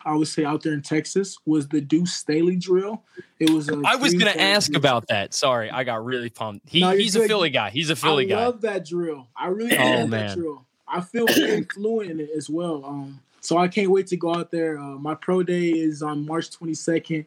[0.04, 3.02] I would say out there in Texas, was the Deuce Staley drill.
[3.38, 3.68] It was.
[3.68, 5.32] I was going to ask about that.
[5.32, 6.68] Sorry, I got really pumped.
[6.68, 7.70] He, no, he's a Philly guy.
[7.70, 8.40] He's a Philly I guy.
[8.40, 9.28] I love that drill.
[9.36, 10.28] I really oh, love man.
[10.28, 10.64] that drill.
[10.88, 12.84] I feel very fluent in it as well.
[12.84, 14.78] Um, so I can't wait to go out there.
[14.78, 17.24] Uh, my pro day is on March 22nd.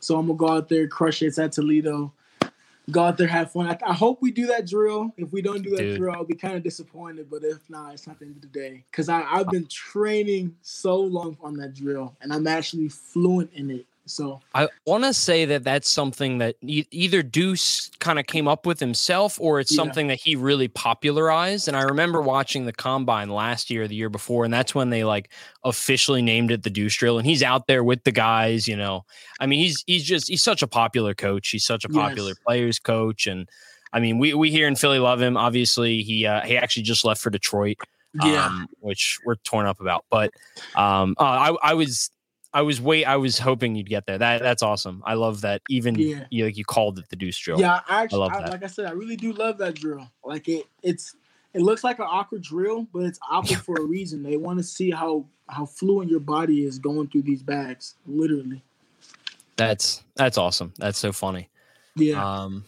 [0.00, 1.26] So I'm gonna go out there, crush it.
[1.26, 2.12] It's at Toledo
[2.90, 3.66] go out there, have fun.
[3.66, 5.12] I, I, hope we do that drill.
[5.16, 5.98] If we don't do that Dude.
[5.98, 7.28] drill, I'll be kind of disappointed.
[7.30, 8.84] But if not, it's not the end of the day.
[8.90, 13.70] Because I've uh been training so long on that drill, and I'm actually fluent in
[13.70, 13.86] it.
[14.06, 18.64] So I want to say that that's something that either Deuce kind of came up
[18.64, 19.76] with himself or it's yeah.
[19.76, 21.66] something that he really popularized.
[21.66, 25.02] And I remember watching the combine last year, the year before, and that's when they
[25.02, 25.30] like
[25.64, 27.18] officially named it the Deuce drill.
[27.18, 29.04] And he's out there with the guys, you know.
[29.40, 31.48] I mean, he's he's just he's such a popular coach.
[31.48, 32.38] He's such a popular yes.
[32.46, 33.48] players coach, and
[33.92, 35.36] I mean, we we here in Philly love him.
[35.36, 37.78] Obviously, he uh, he actually just left for Detroit,
[38.14, 38.46] Yeah.
[38.46, 40.04] um, which we're torn up about.
[40.10, 40.30] But
[40.76, 42.10] um, uh, I I was
[42.56, 44.16] I was wait I was hoping you'd get there.
[44.16, 45.02] That that's awesome.
[45.04, 45.60] I love that.
[45.68, 46.24] Even Yeah.
[46.30, 47.60] you like you called it the Deuce drill.
[47.60, 48.50] Yeah, I actually, love I that.
[48.50, 50.10] like I said, I really do love that drill.
[50.24, 51.14] Like it, it's
[51.52, 54.22] it looks like an awkward drill, but it's awkward for a reason.
[54.22, 58.62] They want to see how how fluent your body is going through these bags, literally.
[59.56, 60.72] That's that's awesome.
[60.78, 61.50] That's so funny.
[61.94, 62.64] Yeah, Um,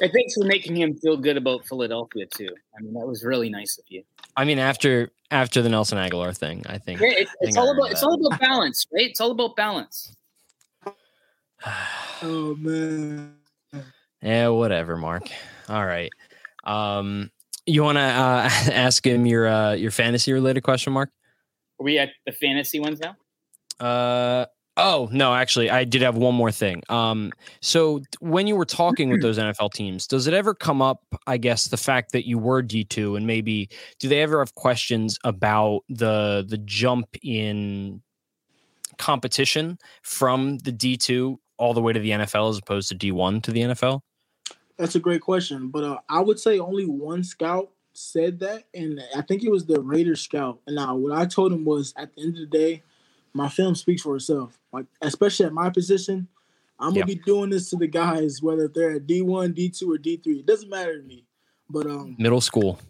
[0.00, 2.50] And thanks for making him feel good about Philadelphia too.
[2.76, 4.02] I mean, that was really nice of you.
[4.36, 7.00] I mean, after after the Nelson Agholor thing, I think.
[7.00, 9.08] Yeah, it's, it's think I all heard about it's all about balance, right?
[9.08, 10.16] It's all about balance.
[12.22, 13.36] oh man.
[14.22, 15.30] Yeah, whatever, Marc.
[15.68, 16.10] All right.
[16.64, 17.30] Um,
[17.66, 21.10] you want to uh, ask him your uh, your fantasy related question, Marc?
[21.80, 23.16] Are we at the fantasy ones now?
[23.84, 24.46] Uh,
[24.76, 26.82] oh no, actually, I did have one more thing.
[26.88, 31.02] Um, so when you were talking with those NFL teams, does it ever come up?
[31.26, 33.68] I guess the fact that you were D two, and maybe
[33.98, 38.02] do they ever have questions about the the jump in
[38.98, 43.12] competition from the D two all the way to the NFL as opposed to D
[43.12, 44.00] one to the NFL?
[44.78, 49.00] That's a great question, but uh, I would say only one scout said that, and
[49.14, 50.60] I think it was the Raiders scout.
[50.66, 52.82] And now, what I told him was, at the end of the day,
[53.32, 54.58] my film speaks for itself.
[54.72, 56.28] Like, especially at my position,
[56.78, 60.40] I'm gonna be doing this to the guys, whether they're at D1, D2, or D3.
[60.40, 61.26] It doesn't matter to me.
[61.68, 62.80] But um, Middle school.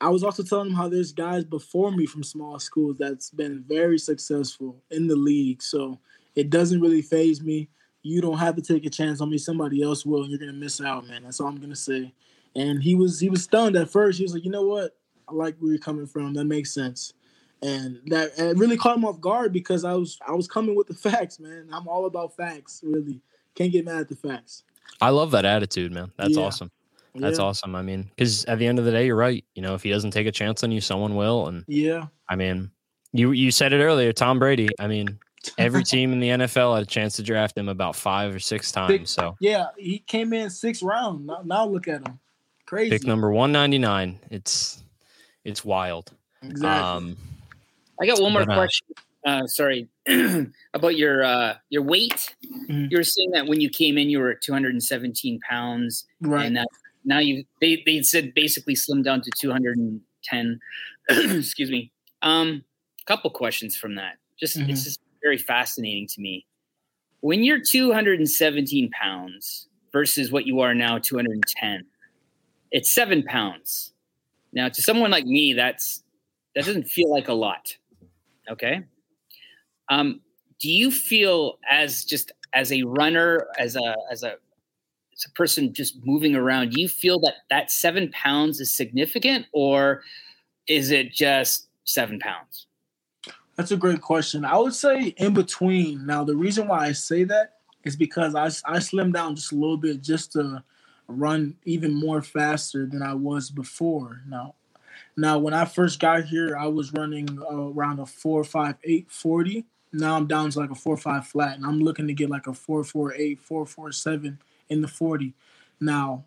[0.00, 3.64] I was also telling him how there's guys before me from small schools that's been
[3.68, 5.62] very successful in the league.
[5.62, 6.00] So
[6.34, 7.68] it doesn't really phase me.
[8.02, 9.36] You don't have to take a chance on me.
[9.36, 11.24] Somebody else will, and you're gonna miss out, man.
[11.24, 12.14] That's all I'm gonna say.
[12.56, 14.18] And he was he was stunned at first.
[14.18, 14.96] He was like, you know what?
[15.28, 16.34] I like where you're coming from.
[16.34, 17.12] That makes sense.
[17.62, 20.86] And that and really caught him off guard because I was I was coming with
[20.86, 21.68] the facts, man.
[21.72, 23.20] I'm all about facts, really.
[23.54, 24.62] Can't get mad at the facts.
[25.00, 26.10] I love that attitude, man.
[26.16, 26.44] That's Yeah.
[26.44, 26.70] awesome.
[27.14, 27.44] That's yeah.
[27.44, 27.74] awesome.
[27.74, 29.44] I mean, because at the end of the day, you're right.
[29.54, 31.48] You know, if he doesn't take a chance on you, someone will.
[31.48, 32.06] And Yeah.
[32.28, 32.70] I mean,
[33.12, 34.68] you you said it earlier, Tom Brady.
[34.78, 35.18] I mean,
[35.58, 38.72] every team in the NFL had a chance to draft him about five or six
[38.72, 39.10] times.
[39.10, 41.26] So Yeah, he came in sixth round.
[41.26, 42.18] Now, now look at him.
[42.64, 42.90] Crazy.
[42.90, 44.18] pick number one ninety nine.
[44.30, 44.82] It's
[45.44, 46.12] it's wild.
[46.42, 46.68] Exactly.
[46.70, 47.16] Um,
[48.00, 48.86] I got one more But, uh, question.
[49.26, 49.86] Uh, sorry
[50.74, 52.34] about your uh, your weight.
[52.70, 52.90] Mhm.
[52.90, 56.46] You were saying that when you came in, you were at 217 pounds, right.
[56.46, 56.66] and that
[57.04, 60.60] now you they they said basically slimmed down to 210.
[61.10, 61.92] Excuse me.
[62.22, 62.64] Um,
[63.06, 64.16] couple questions from that.
[64.38, 64.70] Just Mhm.
[64.70, 66.46] it's just very fascinating to me.
[67.20, 71.84] When you're 217 pounds versus what you are now, 210,
[72.70, 73.92] it's seven pounds.
[74.54, 76.02] Now, to someone like me, that's
[76.54, 77.76] that doesn't feel like a lot.
[78.50, 78.82] Okay.
[79.88, 80.20] Um,
[80.60, 84.34] do you feel as just as a runner, as a as a
[85.14, 89.46] as a person just moving around, do you feel that that seven pounds is significant,
[89.52, 90.02] or
[90.66, 92.66] is it just seven pounds?
[93.56, 94.44] That's a great question.
[94.44, 96.06] I would say in between.
[96.06, 99.56] Now, the reason why I say that is because I, I slimmed down just a
[99.56, 100.62] little bit just to
[101.08, 104.22] run even more faster than I was before.
[104.26, 104.54] Now,
[105.16, 109.10] now when I first got here, I was running uh, around a four five eight
[109.10, 109.66] forty.
[109.92, 112.46] Now I'm down to like a four five flat, and I'm looking to get like
[112.46, 115.34] a four four eight, four four seven in the forty.
[115.80, 116.24] Now,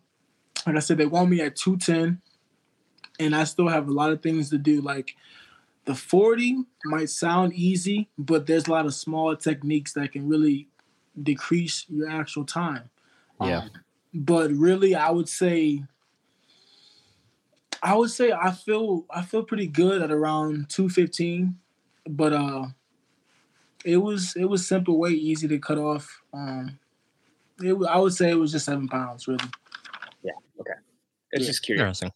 [0.66, 2.22] like I said, they want me at two ten,
[3.20, 4.82] and I still have a lot of things to do.
[4.82, 5.16] Like
[5.86, 10.68] the 40 might sound easy, but there's a lot of small techniques that can really
[11.22, 12.90] decrease your actual time.
[13.42, 13.60] Yeah.
[13.60, 13.72] Um,
[14.14, 15.84] but really, I would say,
[17.84, 21.56] I would say I feel I feel pretty good at around 215,
[22.10, 22.66] but uh,
[23.86, 26.22] it was it was simple weight, easy to cut off.
[26.34, 26.80] Um,
[27.62, 29.44] it I would say it was just seven pounds, really.
[30.24, 30.32] Yeah.
[30.60, 30.72] Okay.
[31.34, 31.48] It's Yeah.
[31.48, 31.82] just curious.
[32.02, 32.12] interesting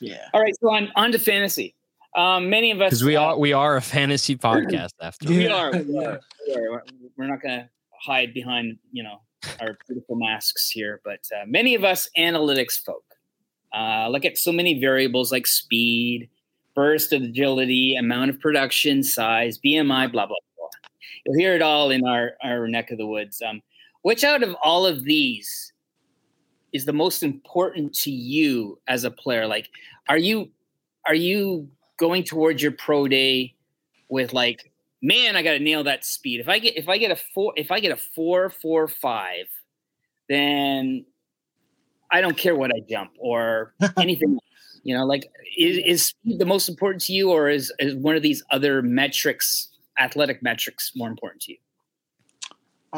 [0.00, 0.28] Yeah.
[0.34, 1.74] All right, so on on to fantasy.
[2.14, 5.28] Um, many of us because we uh, are we are a fantasy podcast after.
[5.28, 5.34] all.
[5.34, 5.70] We are.
[5.72, 6.84] we are, We are.
[7.16, 7.68] We're not going to
[8.04, 9.22] hide behind, you know,
[9.60, 11.00] our beautiful masks here.
[11.04, 13.04] But uh, many of us analytics folk
[13.74, 16.28] uh, look at so many variables like speed,
[16.74, 20.68] burst of agility, amount of production, size, BMI, blah blah blah.
[21.24, 23.42] You'll hear it all in our our neck of the woods.
[23.42, 23.60] Um,
[24.02, 25.72] which out of all of these
[26.72, 29.46] is the most important to you as a player?
[29.46, 29.68] Like,
[30.08, 30.50] are you
[31.06, 31.68] are you
[31.98, 33.54] going towards your pro day
[34.08, 36.40] with like man, I got to nail that speed.
[36.40, 39.46] If I get if I get a four if I get a four four five,
[40.28, 41.04] then
[42.12, 44.38] I don't care what I jump or anything.
[44.84, 48.16] you know, like is, is speed the most important to you, or is is one
[48.16, 51.58] of these other metrics, athletic metrics, more important to you?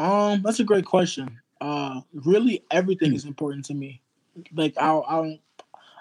[0.01, 1.39] Um, that's a great question.
[1.61, 4.01] Uh, really, everything is important to me.
[4.53, 5.39] Like I I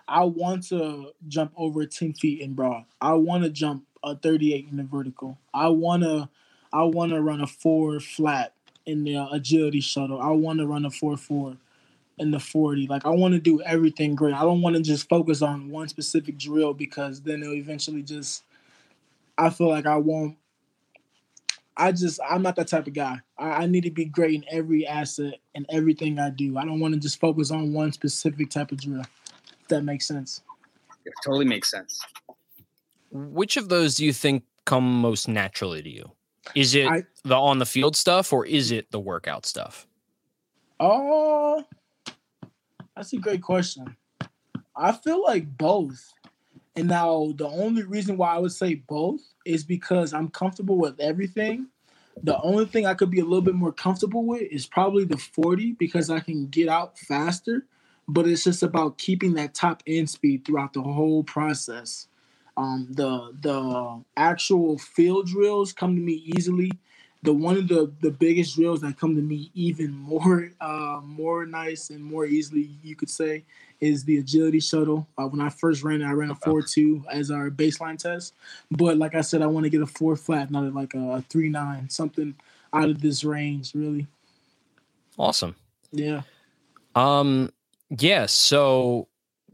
[0.09, 2.85] I want to jump over ten feet in broad.
[3.01, 5.39] I want to jump a thirty eight in the vertical.
[5.55, 6.29] I wanna
[6.73, 8.55] I wanna run a four flat
[8.87, 10.21] in the agility shuttle.
[10.21, 11.57] I want to run a four four
[12.19, 12.87] in the 40.
[12.87, 14.35] Like I want to do everything great.
[14.35, 18.45] I don't want to just focus on one specific drill because then it'll eventually just
[19.37, 20.37] I feel like I won't
[21.77, 23.21] I just I'm not that type of guy.
[23.37, 26.57] I, I need to be great in every asset and everything I do.
[26.57, 29.01] I don't want to just focus on one specific type of drill.
[29.63, 30.43] If that makes sense.
[31.05, 32.01] It totally makes sense.
[33.11, 36.11] Which of those do you think come most naturally to you?
[36.55, 39.87] Is it I, the on the field stuff or is it the workout stuff?
[40.81, 41.65] Oh,
[42.97, 43.97] that's a great question.
[44.77, 46.13] I feel like both.
[46.77, 50.99] And now the only reason why I would say both is because I'm comfortable with
[51.01, 51.69] everything.
[52.23, 55.17] The only thing I could be a little bit more comfortable with is probably the
[55.17, 57.67] 40 because I can get out faster,
[58.09, 62.09] but it's just about keeping that top end speed throughout the whole process.
[62.57, 66.71] Um, the the actual field drills come to me easily
[67.25, 71.47] the one of the the biggest drills that come to me even more uh, more
[71.47, 73.45] nice and more easily you could say
[73.81, 75.09] is the agility shuttle.
[75.19, 78.35] Uh, when I first ran it, I ran a four two as our baseline test.
[78.71, 81.21] But like I said, I want to get a four flat, not like a, a
[81.23, 82.35] three nine, something
[82.73, 84.07] out of this range, really.
[85.19, 85.57] Awesome.
[85.93, 86.23] Yeah.
[86.95, 87.51] Um.
[87.89, 88.27] Yeah.
[88.27, 89.09] So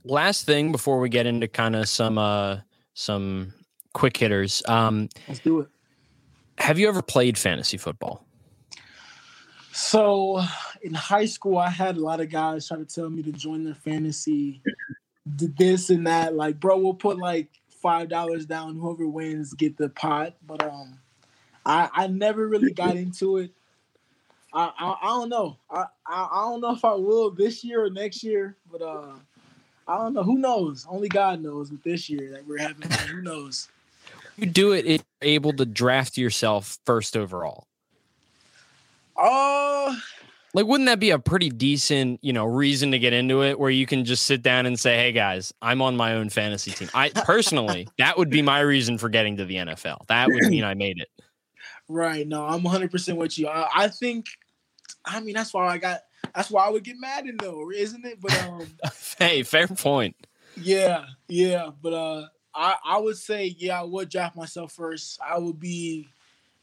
[0.05, 2.59] last thing before we get into kind of some uh
[2.95, 3.55] some
[3.93, 4.61] quick hitters.
[4.67, 5.09] Um.
[5.29, 5.69] Let's do it
[6.61, 8.25] have you ever played fantasy football?
[9.73, 10.43] So
[10.83, 13.65] in high school, I had a lot of guys try to tell me to join
[13.65, 14.63] their fantasy,
[15.37, 16.35] did this and that.
[16.35, 17.49] Like, bro, we'll put like
[17.81, 18.77] five dollars down.
[18.77, 20.35] Whoever wins get the pot.
[20.47, 20.99] But um,
[21.65, 23.53] I I never really got into it.
[24.53, 25.57] I I, I don't know.
[25.71, 28.57] I, I I don't know if I will this year or next year.
[28.71, 29.13] But uh,
[29.89, 30.25] I don't know.
[30.25, 30.87] Who knows?
[30.91, 31.71] Only God knows.
[31.71, 33.69] With this year that we're having, who knows?
[34.37, 37.67] you do it, it able to draft yourself first overall?
[39.17, 39.95] Uh
[40.53, 43.71] like wouldn't that be a pretty decent, you know, reason to get into it where
[43.71, 46.91] you can just sit down and say, "Hey guys, I'm on my own fantasy team."
[46.93, 50.07] I personally, that would be my reason for getting to the NFL.
[50.09, 51.09] That would mean I made it.
[51.89, 52.27] Right.
[52.27, 53.49] No, I'm 100% with you.
[53.49, 54.27] I, I think
[55.05, 56.01] I mean, that's why I got
[56.35, 58.21] that's why I would get mad in though, isn't it?
[58.21, 58.67] But um
[59.19, 60.17] Hey, fair point.
[60.57, 65.21] Yeah, yeah, but uh I, I would say, yeah, I would draft myself first.
[65.27, 66.09] I would be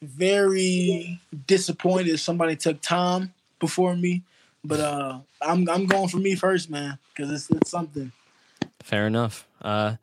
[0.01, 4.23] very disappointed if somebody took Tom before me.
[4.63, 8.11] But uh, I'm I'm going for me first, man, because it's it's something.
[8.81, 9.47] Fair enough.
[9.61, 9.95] Uh,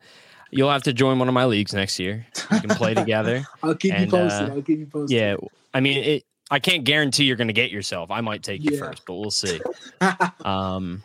[0.49, 2.25] you'll have to join one of my leagues next year.
[2.51, 3.45] We can play together.
[3.63, 4.49] I'll keep and, you posted.
[4.49, 5.15] Uh, I'll keep you posted.
[5.15, 5.35] Yeah,
[5.73, 6.23] I mean, it.
[6.51, 8.11] I can't guarantee you're going to get yourself.
[8.11, 9.59] I might take you first, but we'll see.
[10.45, 11.03] um,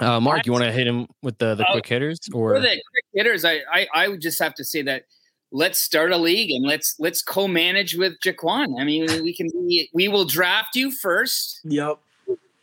[0.00, 2.80] uh, Marc, you want to hit him with the, the uh, quick hitters or the
[2.90, 3.44] quick hitters?
[3.44, 5.04] I, I I would just have to say that
[5.52, 8.80] let's start a league and let's let's co-manage with JaQuan.
[8.80, 11.60] I mean, we can be, we will draft you first.
[11.64, 11.98] Yep.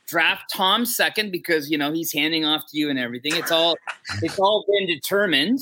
[0.07, 3.33] Draft Tom second because you know he's handing off to you and everything.
[3.35, 3.77] It's all
[4.21, 5.59] it's all been determined.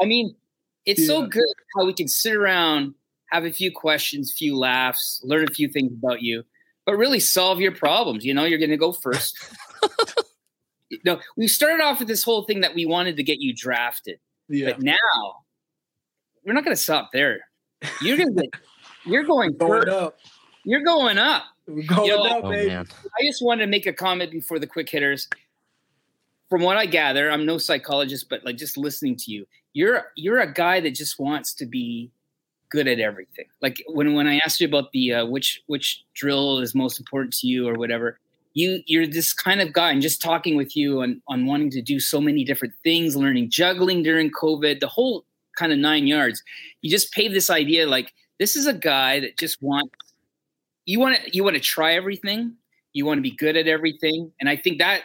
[0.00, 0.36] I mean,
[0.84, 1.06] it's yeah.
[1.06, 2.94] so good how we can sit around,
[3.30, 6.44] have a few questions, few laughs, learn a few things about you,
[6.84, 8.26] but really solve your problems.
[8.26, 9.38] You know, you're going to go first.
[11.04, 14.18] no, we started off with this whole thing that we wanted to get you drafted.
[14.48, 14.72] Yeah.
[14.72, 15.44] But now
[16.44, 17.40] we're not going to stop there.
[18.02, 18.48] You're going to
[19.04, 20.18] you're going, going up.
[20.64, 21.44] You're going up.
[21.66, 22.74] We're going Yo, up, oh, baby.
[22.74, 25.28] I just wanted to make a comment before the quick hitters.
[26.48, 30.40] From what I gather, I'm no psychologist, but like just listening to you, you're you're
[30.40, 32.10] a guy that just wants to be
[32.70, 33.44] good at everything.
[33.62, 37.34] Like when when I asked you about the uh, which which drill is most important
[37.34, 38.18] to you or whatever,
[38.52, 41.82] you you're this kind of guy and just talking with you on on wanting to
[41.82, 45.24] do so many different things learning juggling during covid the whole
[45.60, 46.42] kind of nine yards.
[46.80, 49.94] You just pave this idea like this is a guy that just wants
[50.86, 52.54] you want to you want to try everything
[52.94, 55.02] you want to be good at everything and i think that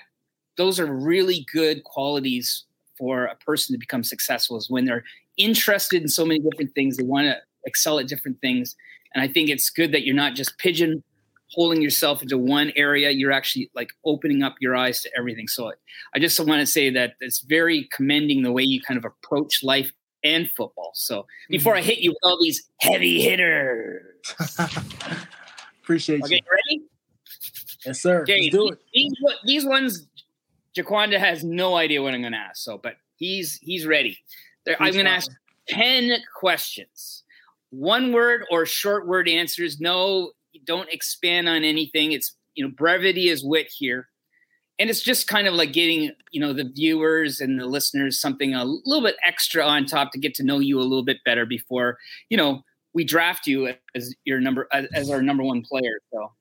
[0.57, 2.63] those are really good qualities
[2.97, 5.03] for a person to become successful is when they're
[5.37, 7.35] interested in so many different things they want to
[7.65, 8.75] excel at different things
[9.13, 11.03] and i think it's good that you're not just pigeon
[11.51, 15.47] holding yourself into one area you're actually like opening up your eyes to everything.
[15.47, 15.71] So
[16.13, 19.63] i just want to say that it's very commending the way you kind of approach
[19.63, 19.91] life
[20.23, 20.91] and football.
[20.95, 21.79] So before mm-hmm.
[21.79, 24.01] i hit you with all these heavy hitters.
[25.83, 26.41] Appreciate okay, you.
[26.51, 26.83] ready?
[27.85, 28.23] Yes sir.
[28.23, 28.79] Okay, Let's do it.
[28.93, 29.13] These,
[29.45, 30.07] these ones
[30.75, 34.17] jaquanda has no idea what i'm going to ask so but he's he's ready.
[34.65, 35.29] There, i'm going to ask
[35.67, 37.23] 10 questions.
[37.69, 40.31] One word or short word answers no
[40.65, 42.11] don't expand on anything.
[42.11, 44.07] It's you know brevity is wit here,
[44.79, 48.53] and it's just kind of like getting you know the viewers and the listeners something
[48.53, 51.45] a little bit extra on top to get to know you a little bit better
[51.45, 51.97] before
[52.29, 55.99] you know we draft you as your number as, our number one player.
[56.11, 56.31] So,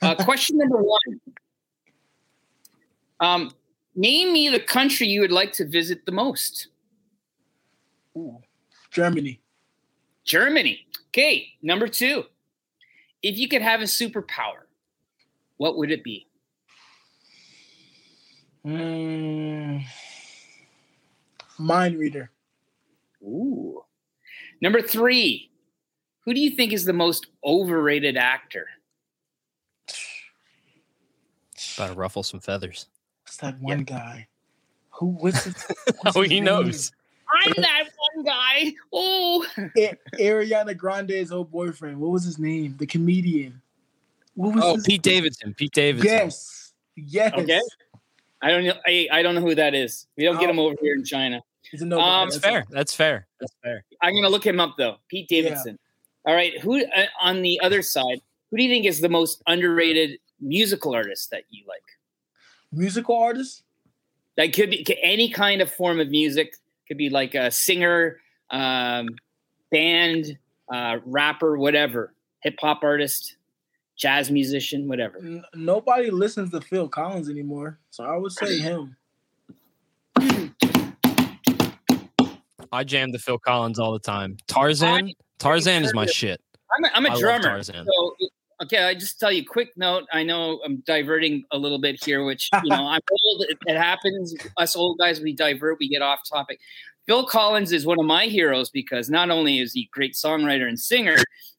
[0.00, 1.20] uh, question number one:
[3.20, 3.50] um,
[3.96, 6.68] Name me the country you would like to visit the most.
[8.16, 8.38] Ooh.
[8.90, 9.40] Germany.
[10.24, 10.86] Germany.
[11.08, 12.24] Okay, number two.
[13.24, 14.66] If you could have a superpower,
[15.56, 16.28] what would it be?
[18.66, 19.82] Mm,
[21.58, 22.30] mind reader.
[23.22, 23.82] Ooh.
[24.60, 25.50] Number three.
[26.26, 28.66] Who do you think is the most overrated actor?
[31.78, 32.88] About to ruffle some feathers.
[33.26, 33.84] It's that one yeah.
[33.84, 34.28] guy.
[34.90, 35.56] Who was it?
[36.14, 36.44] oh, he name?
[36.44, 36.92] knows.
[37.46, 38.72] I'm that one guy.
[38.92, 39.46] Oh,
[40.18, 41.98] Ariana Grande's old boyfriend.
[41.98, 42.76] What was his name?
[42.78, 43.60] The comedian.
[44.34, 45.54] What was oh, Pete Davidson.
[45.54, 46.10] Pete Davidson.
[46.10, 46.72] Yes.
[46.96, 47.32] Yes.
[47.34, 47.60] Okay.
[48.42, 48.74] I don't know.
[48.86, 50.06] I, I don't know who that is.
[50.16, 50.66] We don't get him oh.
[50.66, 51.42] over here in China.
[51.70, 51.98] He's a no.
[52.00, 52.66] Um, that's fair.
[52.70, 53.26] That's fair.
[53.40, 53.84] That's fair.
[54.02, 54.96] I'm gonna look him up though.
[55.08, 55.78] Pete Davidson.
[56.26, 56.30] Yeah.
[56.30, 56.60] All right.
[56.60, 58.20] Who uh, on the other side?
[58.50, 61.82] Who do you think is the most underrated musical artist that you like?
[62.72, 63.62] Musical artist?
[64.36, 66.56] That could be any kind of form of music.
[66.88, 68.20] Could be like a singer,
[68.50, 69.08] um,
[69.70, 70.38] band,
[70.72, 73.36] uh, rapper, whatever, hip hop artist
[73.96, 75.18] jazz musician, whatever.
[75.18, 78.96] N- nobody listens to Phil Collins anymore, so I would say him.
[82.72, 84.36] I jam to Phil Collins all the time.
[84.48, 86.40] Tarzan, Tarzan is my shit.
[86.76, 87.62] I'm a, I'm a drummer.
[87.62, 88.16] So,
[88.64, 90.04] okay, I just tell you quick note.
[90.12, 93.46] I know I'm diverting a little bit here, which you know I'm old.
[93.48, 94.34] It, it happens.
[94.56, 95.78] Us old guys, we divert.
[95.78, 96.60] We get off topic.
[97.06, 100.66] Phil Collins is one of my heroes because not only is he a great songwriter
[100.66, 101.16] and singer,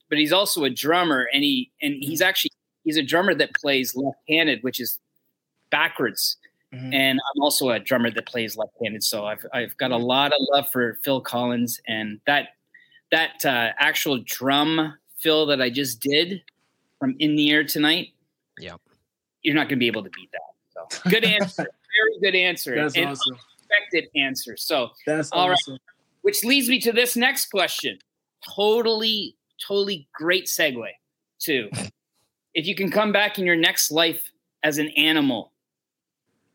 [0.09, 2.51] but he's also a drummer, and he and he's actually
[2.83, 4.99] he's a drummer that plays left-handed, which is
[5.69, 6.37] backwards.
[6.73, 6.93] Mm-hmm.
[6.93, 10.39] And I'm also a drummer that plays left-handed, so I've I've got a lot of
[10.51, 12.49] love for Phil Collins, and that
[13.11, 16.41] that uh, actual drum fill that I just did
[16.99, 18.09] from in the air tonight.
[18.59, 18.75] Yeah,
[19.41, 20.87] you're not going to be able to beat that.
[20.91, 23.37] So good answer, very good answer, That's and awesome.
[23.69, 24.57] unexpected answer.
[24.57, 25.73] So That's all awesome.
[25.73, 25.81] right,
[26.21, 27.97] which leads me to this next question.
[28.55, 29.35] Totally
[29.65, 30.89] totally great segue
[31.39, 31.69] to
[32.55, 34.31] if you can come back in your next life
[34.63, 35.51] as an animal,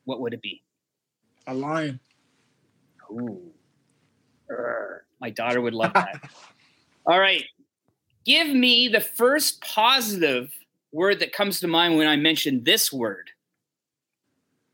[0.05, 0.63] what would it be?
[1.47, 2.01] A lion.
[3.13, 3.41] Ooh.
[5.21, 6.31] my daughter would love that.
[7.07, 7.45] All right.
[8.25, 10.51] Give me the first positive
[10.93, 13.31] word that comes to mind when I mention this word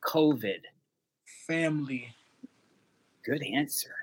[0.04, 0.60] COVID.
[1.46, 2.14] Family.
[3.24, 3.94] Good answer.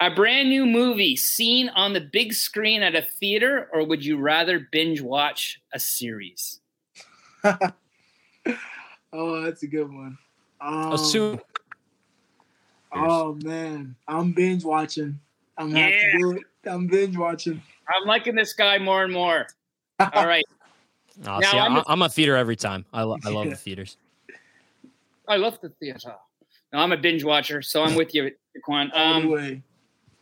[0.00, 4.16] A brand new movie seen on the big screen at a theater, or would you
[4.16, 6.60] rather binge watch a series?
[7.44, 10.16] oh, that's a good one.
[10.60, 11.40] Um, Assume.
[12.92, 15.18] Oh man, I'm binge watching.
[15.56, 15.90] I'm yeah.
[15.90, 16.42] to do it.
[16.64, 17.60] I'm binge watching.
[17.88, 19.46] I'm liking this guy more and more.
[20.00, 20.44] All right.
[21.26, 22.84] Oh, now, see, I'm, a, I'm a theater every time.
[22.92, 23.96] I, lo- I love the theaters.
[25.26, 26.14] I love the theater.
[26.72, 28.90] No, I'm a binge watcher, so I'm with you, JaQuan.
[28.94, 29.62] Um,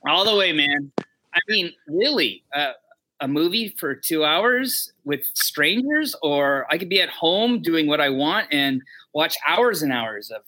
[0.09, 0.91] all the way, man.
[0.99, 2.73] I mean, really, uh,
[3.21, 8.01] a movie for two hours with strangers, or I could be at home doing what
[8.01, 8.81] I want and
[9.13, 10.43] watch hours and hours of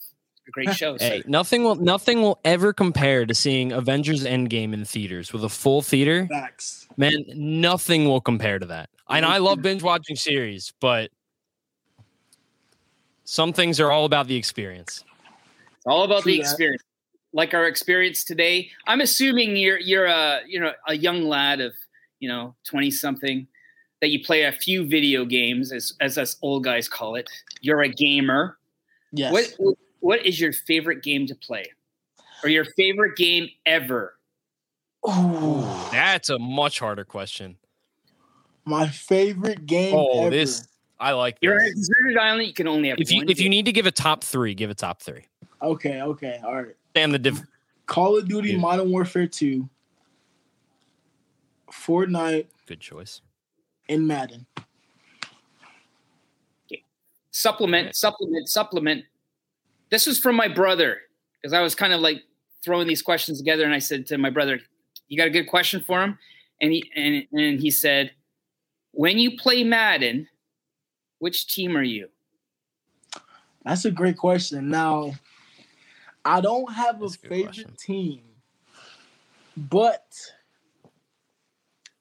[0.51, 1.01] great shows.
[1.01, 5.49] hey, nothing will nothing will ever compare to seeing Avengers Endgame in theaters with a
[5.49, 6.27] full theater.
[6.27, 6.87] Facts.
[6.97, 8.89] Man, nothing will compare to that.
[9.07, 9.63] I know I love mm-hmm.
[9.63, 11.11] binge watching series, but
[13.23, 15.03] some things are all about the experience.
[15.77, 16.83] It's all about True the experience
[17.33, 18.69] like our experience today.
[18.87, 21.73] I'm assuming you're you're a you know a young lad of
[22.19, 23.47] you know 20 something
[24.01, 27.29] that you play a few video games as as us old guys call it.
[27.61, 28.57] You're a gamer.
[29.11, 29.31] Yes.
[29.31, 31.65] What what is your favorite game to play?
[32.43, 34.15] Or your favorite game ever?
[35.03, 37.57] Oh, that's a much harder question.
[38.65, 39.95] My favorite game.
[39.95, 40.29] Oh, ever.
[40.29, 40.67] this
[40.99, 41.37] I like.
[41.41, 42.47] You're on a deserted island.
[42.47, 42.99] You can only have.
[42.99, 43.43] If you if game.
[43.45, 45.25] you need to give a top three, give a top three.
[45.61, 46.01] Okay.
[46.01, 46.39] Okay.
[46.43, 46.75] All right.
[46.93, 47.41] Damn the diff-
[47.89, 48.61] Call of Duty Dude.
[48.61, 49.67] Modern Warfare 2,
[51.71, 52.45] Fortnite.
[52.67, 53.21] Good choice.
[53.89, 54.45] And Madden.
[56.71, 56.83] Okay.
[57.31, 57.95] Supplement, right.
[57.95, 59.05] supplement, supplement.
[59.89, 60.99] This was from my brother
[61.41, 62.23] because I was kind of like
[62.63, 64.59] throwing these questions together, and I said to my brother,
[65.07, 66.17] "You got a good question for him?"
[66.61, 68.11] And he and and he said,
[68.91, 70.27] "When you play Madden,
[71.19, 72.09] which team are you?"
[73.65, 74.69] That's a great question.
[74.69, 75.13] Now,
[76.23, 77.75] I don't have That's a favorite question.
[77.77, 78.21] team,
[79.57, 80.13] but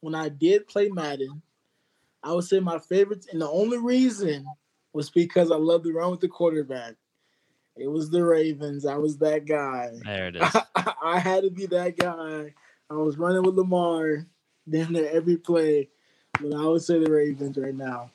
[0.01, 1.43] when I did play Madden,
[2.23, 4.47] I would say my favorite, and the only reason
[4.93, 6.95] was because I love to run with the quarterback.
[7.79, 8.87] It was the Ravens.
[8.87, 9.93] I was that guy.
[10.05, 10.43] There it is.
[10.75, 12.55] I, I had to be that guy.
[12.91, 14.27] I was running with Lamar
[14.69, 15.89] damn near every play,
[16.41, 18.11] but I would say the Ravens right now.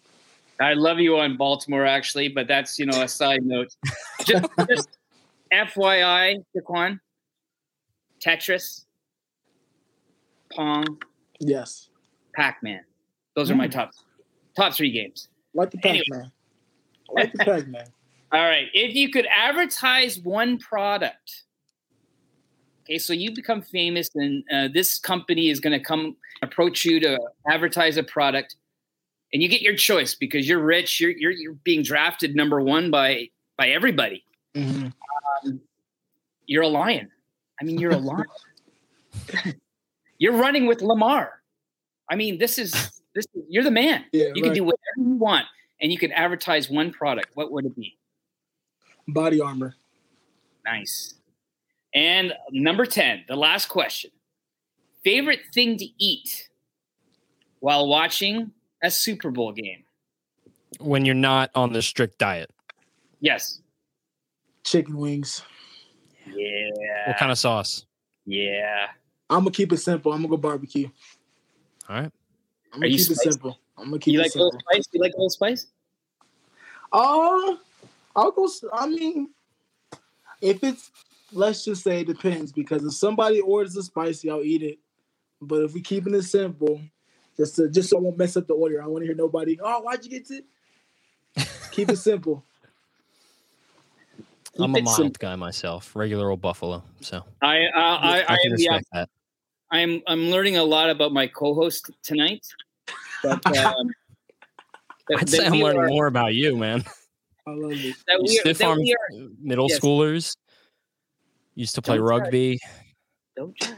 [0.59, 3.76] I love you on Baltimore, actually, but that's you know a side note.
[4.26, 4.89] Just, just
[5.51, 6.99] FYI, JaQuan,
[8.24, 8.86] Tetris,
[10.51, 10.97] Pong,
[11.39, 11.89] Yes,
[12.36, 12.82] Pac-Man.
[13.36, 13.72] Those are my Mm.
[13.72, 13.91] top
[14.55, 15.28] top three games.
[15.53, 16.32] like the Pac Man.
[17.09, 17.86] Like the Pac Man.
[18.34, 18.67] All right.
[18.73, 21.43] If you could advertise one product,
[22.84, 26.99] okay, so you become famous, and uh, this company is going to come approach you
[27.01, 28.55] to advertise a product,
[29.31, 30.99] and you get your choice because you're rich.
[30.99, 34.25] You're you're, you're being drafted number one by by everybody.
[34.55, 34.88] hmm
[36.47, 37.11] You're a lion.
[37.61, 38.25] I mean, you're a lion.
[40.17, 41.41] you're running with Lamar.
[42.09, 42.71] I mean, this is
[43.13, 43.27] this.
[43.47, 44.05] You're the man.
[44.11, 45.45] Yeah, You can do whatever you want,
[45.79, 47.27] and you can advertise one product.
[47.36, 47.95] What would it be?
[49.07, 49.75] Body armor.
[50.65, 51.15] Nice.
[51.93, 54.11] And number 10, the last question.
[55.03, 56.49] Favorite thing to eat
[57.59, 58.51] while watching
[58.81, 59.83] a Super Bowl game?
[60.79, 62.51] when you're not on the strict diet.
[63.19, 63.61] Yes.
[64.63, 65.41] Chicken wings.
[66.27, 67.07] Yeah.
[67.07, 67.85] What kind of sauce?
[68.25, 68.87] Yeah.
[69.29, 70.11] I'm gonna keep it simple.
[70.13, 70.89] I'm gonna go barbecue.
[71.89, 72.11] All right.
[72.73, 73.59] I'm gonna you keep it simple.
[73.77, 74.45] I'm gonna keep You it like simple.
[74.45, 74.85] Old Spice?
[74.91, 75.67] You like Old Spice?
[76.91, 77.59] Oh,
[78.16, 78.47] I'll go.
[78.74, 79.30] I mean,
[80.41, 80.91] if it's
[81.32, 84.80] let's just say it depends because if somebody orders a spicy, I'll eat it.
[85.41, 86.80] But if we keeping it simple,
[87.36, 89.59] just to, just so I won't mess up the order, I want to hear nobody.
[89.61, 90.45] Oh, why'd you get it?
[91.72, 92.45] Keep it simple.
[94.59, 95.18] I'm a Keep mild simple.
[95.20, 96.84] guy myself, regular old buffalo.
[97.01, 99.09] So I, uh, I, I, I can am, yeah, respect that.
[99.72, 102.45] I'm, I'm learning a lot about my co-host tonight.
[103.24, 103.89] But, um,
[105.09, 106.84] that- I'd that say I'm learning are- more about you, man.
[107.45, 107.95] I love it.
[108.07, 109.79] That we are, stiff that arm we are, middle Yes.
[109.79, 110.37] schoolers.
[111.55, 112.21] Used to play Don't judge.
[112.23, 112.59] rugby.
[113.35, 113.77] don't judge.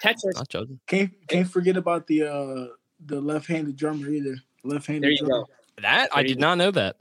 [0.00, 0.34] Texas.
[0.36, 0.78] Not judging.
[0.86, 2.66] Can't can't forget about the uh
[3.06, 4.36] the left-handed drummer either.
[4.62, 5.02] Left-handed.
[5.04, 5.44] There you drummer.
[5.44, 5.48] go.
[5.82, 6.46] That I There you did go.
[6.48, 6.96] not know that.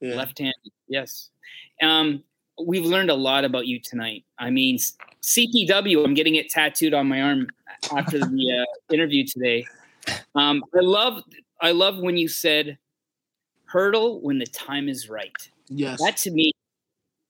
[0.00, 0.16] Yeah.
[0.16, 0.54] left hand
[0.86, 1.30] yes
[1.80, 2.22] um
[2.62, 4.76] we've learned a lot about you tonight i mean
[5.22, 7.48] cpw i'm getting it tattooed on my arm
[7.96, 9.64] after the uh, interview today
[10.34, 11.22] um i love
[11.62, 12.76] i love when you said
[13.74, 15.50] hurdle when the time is right.
[15.68, 16.00] Yes.
[16.00, 16.52] that to me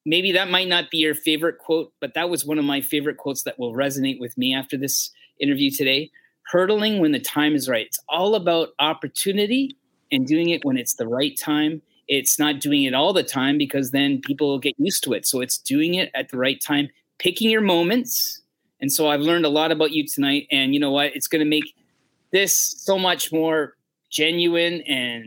[0.04, 3.16] maybe that might not be your favorite quote but that was one of my favorite
[3.16, 6.10] quotes that will resonate with me after this interview today.
[6.52, 7.86] Hurdling when the time is right.
[7.86, 9.76] It's all about opportunity
[10.12, 11.80] and doing it when it's the right time.
[12.06, 15.26] It's not doing it all the time because then people get used to it.
[15.26, 18.42] So it's doing it at the right time picking your moments.
[18.80, 20.46] And so i've learned a lot about you tonight.
[20.50, 21.16] And you know what?
[21.16, 21.74] It's going to make
[22.30, 23.76] this so much more
[24.10, 25.24] genuine and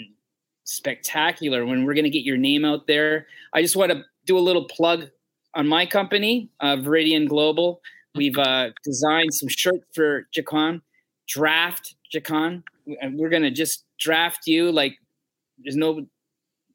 [0.68, 4.38] spectacular when we're going to get your name out there I just want to do
[4.38, 5.07] a little plug
[5.55, 7.82] on my company, uh, Viridian Global.
[8.13, 10.82] We've uh, designed some shirts for JaQuan,
[11.28, 12.61] draft JaQuan.
[13.13, 14.97] We're going to just draft you like
[15.63, 16.05] there's no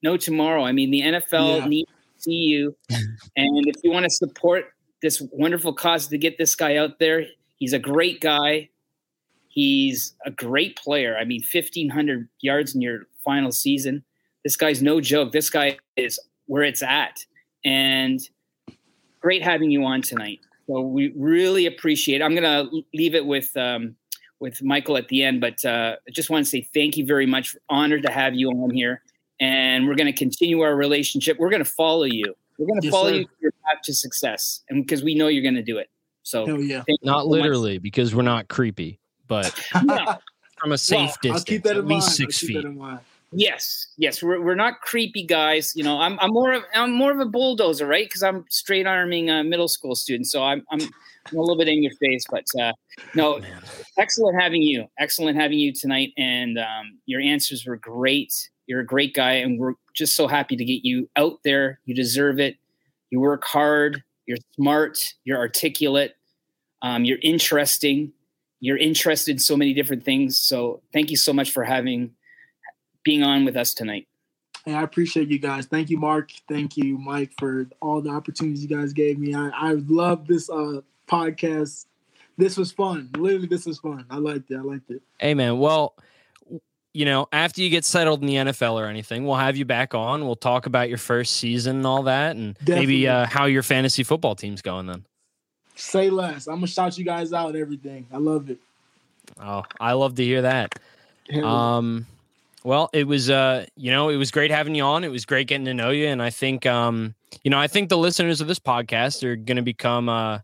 [0.02, 0.64] no tomorrow.
[0.64, 1.66] I mean, the NFL Yeah.
[1.68, 2.74] needs to see you.
[3.36, 4.72] and if you want to support
[5.02, 7.26] this wonderful cause to get this guy out there,
[7.58, 8.70] he's a great guy.
[9.52, 11.16] He's a great player.
[11.18, 14.02] I mean, 1,500 yards in your final season.
[14.44, 15.32] This guy's no joke.
[15.32, 17.24] This guy is where it's at.
[17.64, 18.18] And
[19.20, 20.40] great having you on tonight.
[20.66, 22.24] So we really appreciate it.
[22.24, 23.94] I'm going to leave it with um,
[24.40, 27.26] with Michael at the end, but uh, I just want to say thank you very
[27.26, 27.54] much.
[27.68, 29.02] Honored to have you on here.
[29.38, 31.36] And we're going to continue our relationship.
[31.38, 32.34] We're going to follow you.
[32.58, 33.14] We're going to Yes, follow sir.
[33.16, 34.62] you to your path to success.
[34.70, 35.90] And because we know you're going to do it.
[36.22, 36.84] So yeah.
[37.02, 37.40] Not so much.
[37.40, 39.52] literally, because we're not creepy, but
[39.84, 40.18] No.
[40.58, 41.94] from a safe Well, distance, I'll keep that at in mind.
[41.96, 42.54] least I'll six feet.
[42.54, 43.00] that in mind.
[43.34, 45.72] Yes, yes, we're, we're not creepy guys.
[45.74, 48.04] You know, I'm I'm more of I'm more of a bulldozer, right?
[48.04, 51.66] Because I'm straight arming uh, middle school students, so I'm, I'm I'm a little bit
[51.66, 52.24] in your face.
[52.30, 52.72] But uh,
[53.14, 53.62] no, Man.
[53.96, 54.86] excellent having you.
[54.98, 58.50] Excellent having you tonight, and um, your answers were great.
[58.66, 61.80] You're a great guy, and we're just so happy to get you out there.
[61.86, 62.56] You deserve it.
[63.08, 64.02] You work hard.
[64.26, 64.98] You're smart.
[65.24, 66.16] You're articulate.
[66.82, 68.12] Um, you're interesting.
[68.62, 70.38] You're interested in so many different things.
[70.38, 72.12] So thank you so much for having
[73.02, 74.06] being on with us tonight.
[74.64, 75.66] Hey, I appreciate you guys.
[75.66, 76.30] Thank you, Marc.
[76.48, 79.34] Thank you, Mike, for all the opportunities you guys gave me.
[79.34, 81.86] I, I love this uh, podcast.
[82.38, 83.10] This was fun.
[83.16, 84.06] Literally, this was fun.
[84.08, 84.56] I liked it.
[84.56, 85.02] I liked it.
[85.18, 85.58] Hey, man.
[85.58, 85.96] Well,
[86.94, 89.92] you know, after you get settled in the NFL or anything, we'll have you back
[89.92, 90.24] on.
[90.24, 92.80] We'll talk about your first season and all that, and Definitely.
[92.80, 95.04] maybe uh, how your fantasy football team's going then.
[95.74, 96.46] Say less.
[96.46, 97.56] I'm gonna shout you guys out.
[97.56, 98.06] Everything.
[98.12, 98.58] I love it.
[99.40, 100.74] Oh, I love to hear that.
[101.42, 102.06] Um,
[102.64, 105.02] Well, it was uh, you know, it was great having you on.
[105.04, 106.06] It was great getting to know you.
[106.06, 109.62] And I think um, you know, I think the listeners of this podcast are gonna
[109.62, 110.40] become uh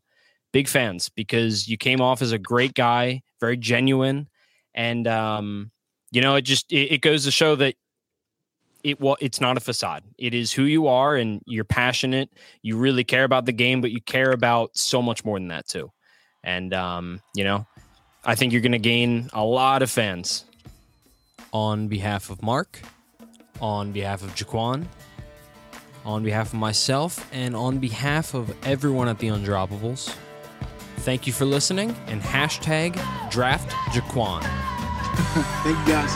[0.53, 4.29] big fans because you came off as a great guy, very genuine.
[4.75, 5.71] And um,
[6.11, 7.75] you know, it just it, it goes to show that
[8.85, 10.03] it well, it's not a facade.
[10.19, 12.31] It is who you are and you're passionate.
[12.63, 15.67] You really care about the game, but you care about so much more than that
[15.67, 15.91] too.
[16.45, 17.67] And um, you know,
[18.25, 20.45] I think you're gonna gain a lot of fans
[21.53, 22.81] on behalf of Marc,
[23.61, 24.87] on behalf of JaQuan,
[26.05, 30.15] on behalf of myself, and on behalf of everyone at the Undroppables.
[30.99, 32.95] Thank you for listening and hashtag
[33.31, 34.43] draft JaQuan.
[35.63, 36.15] Thank you guys.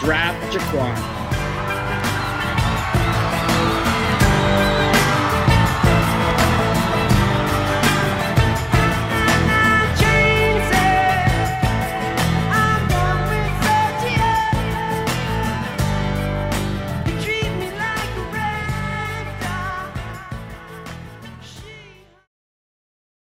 [0.00, 1.25] Draft JaQuan.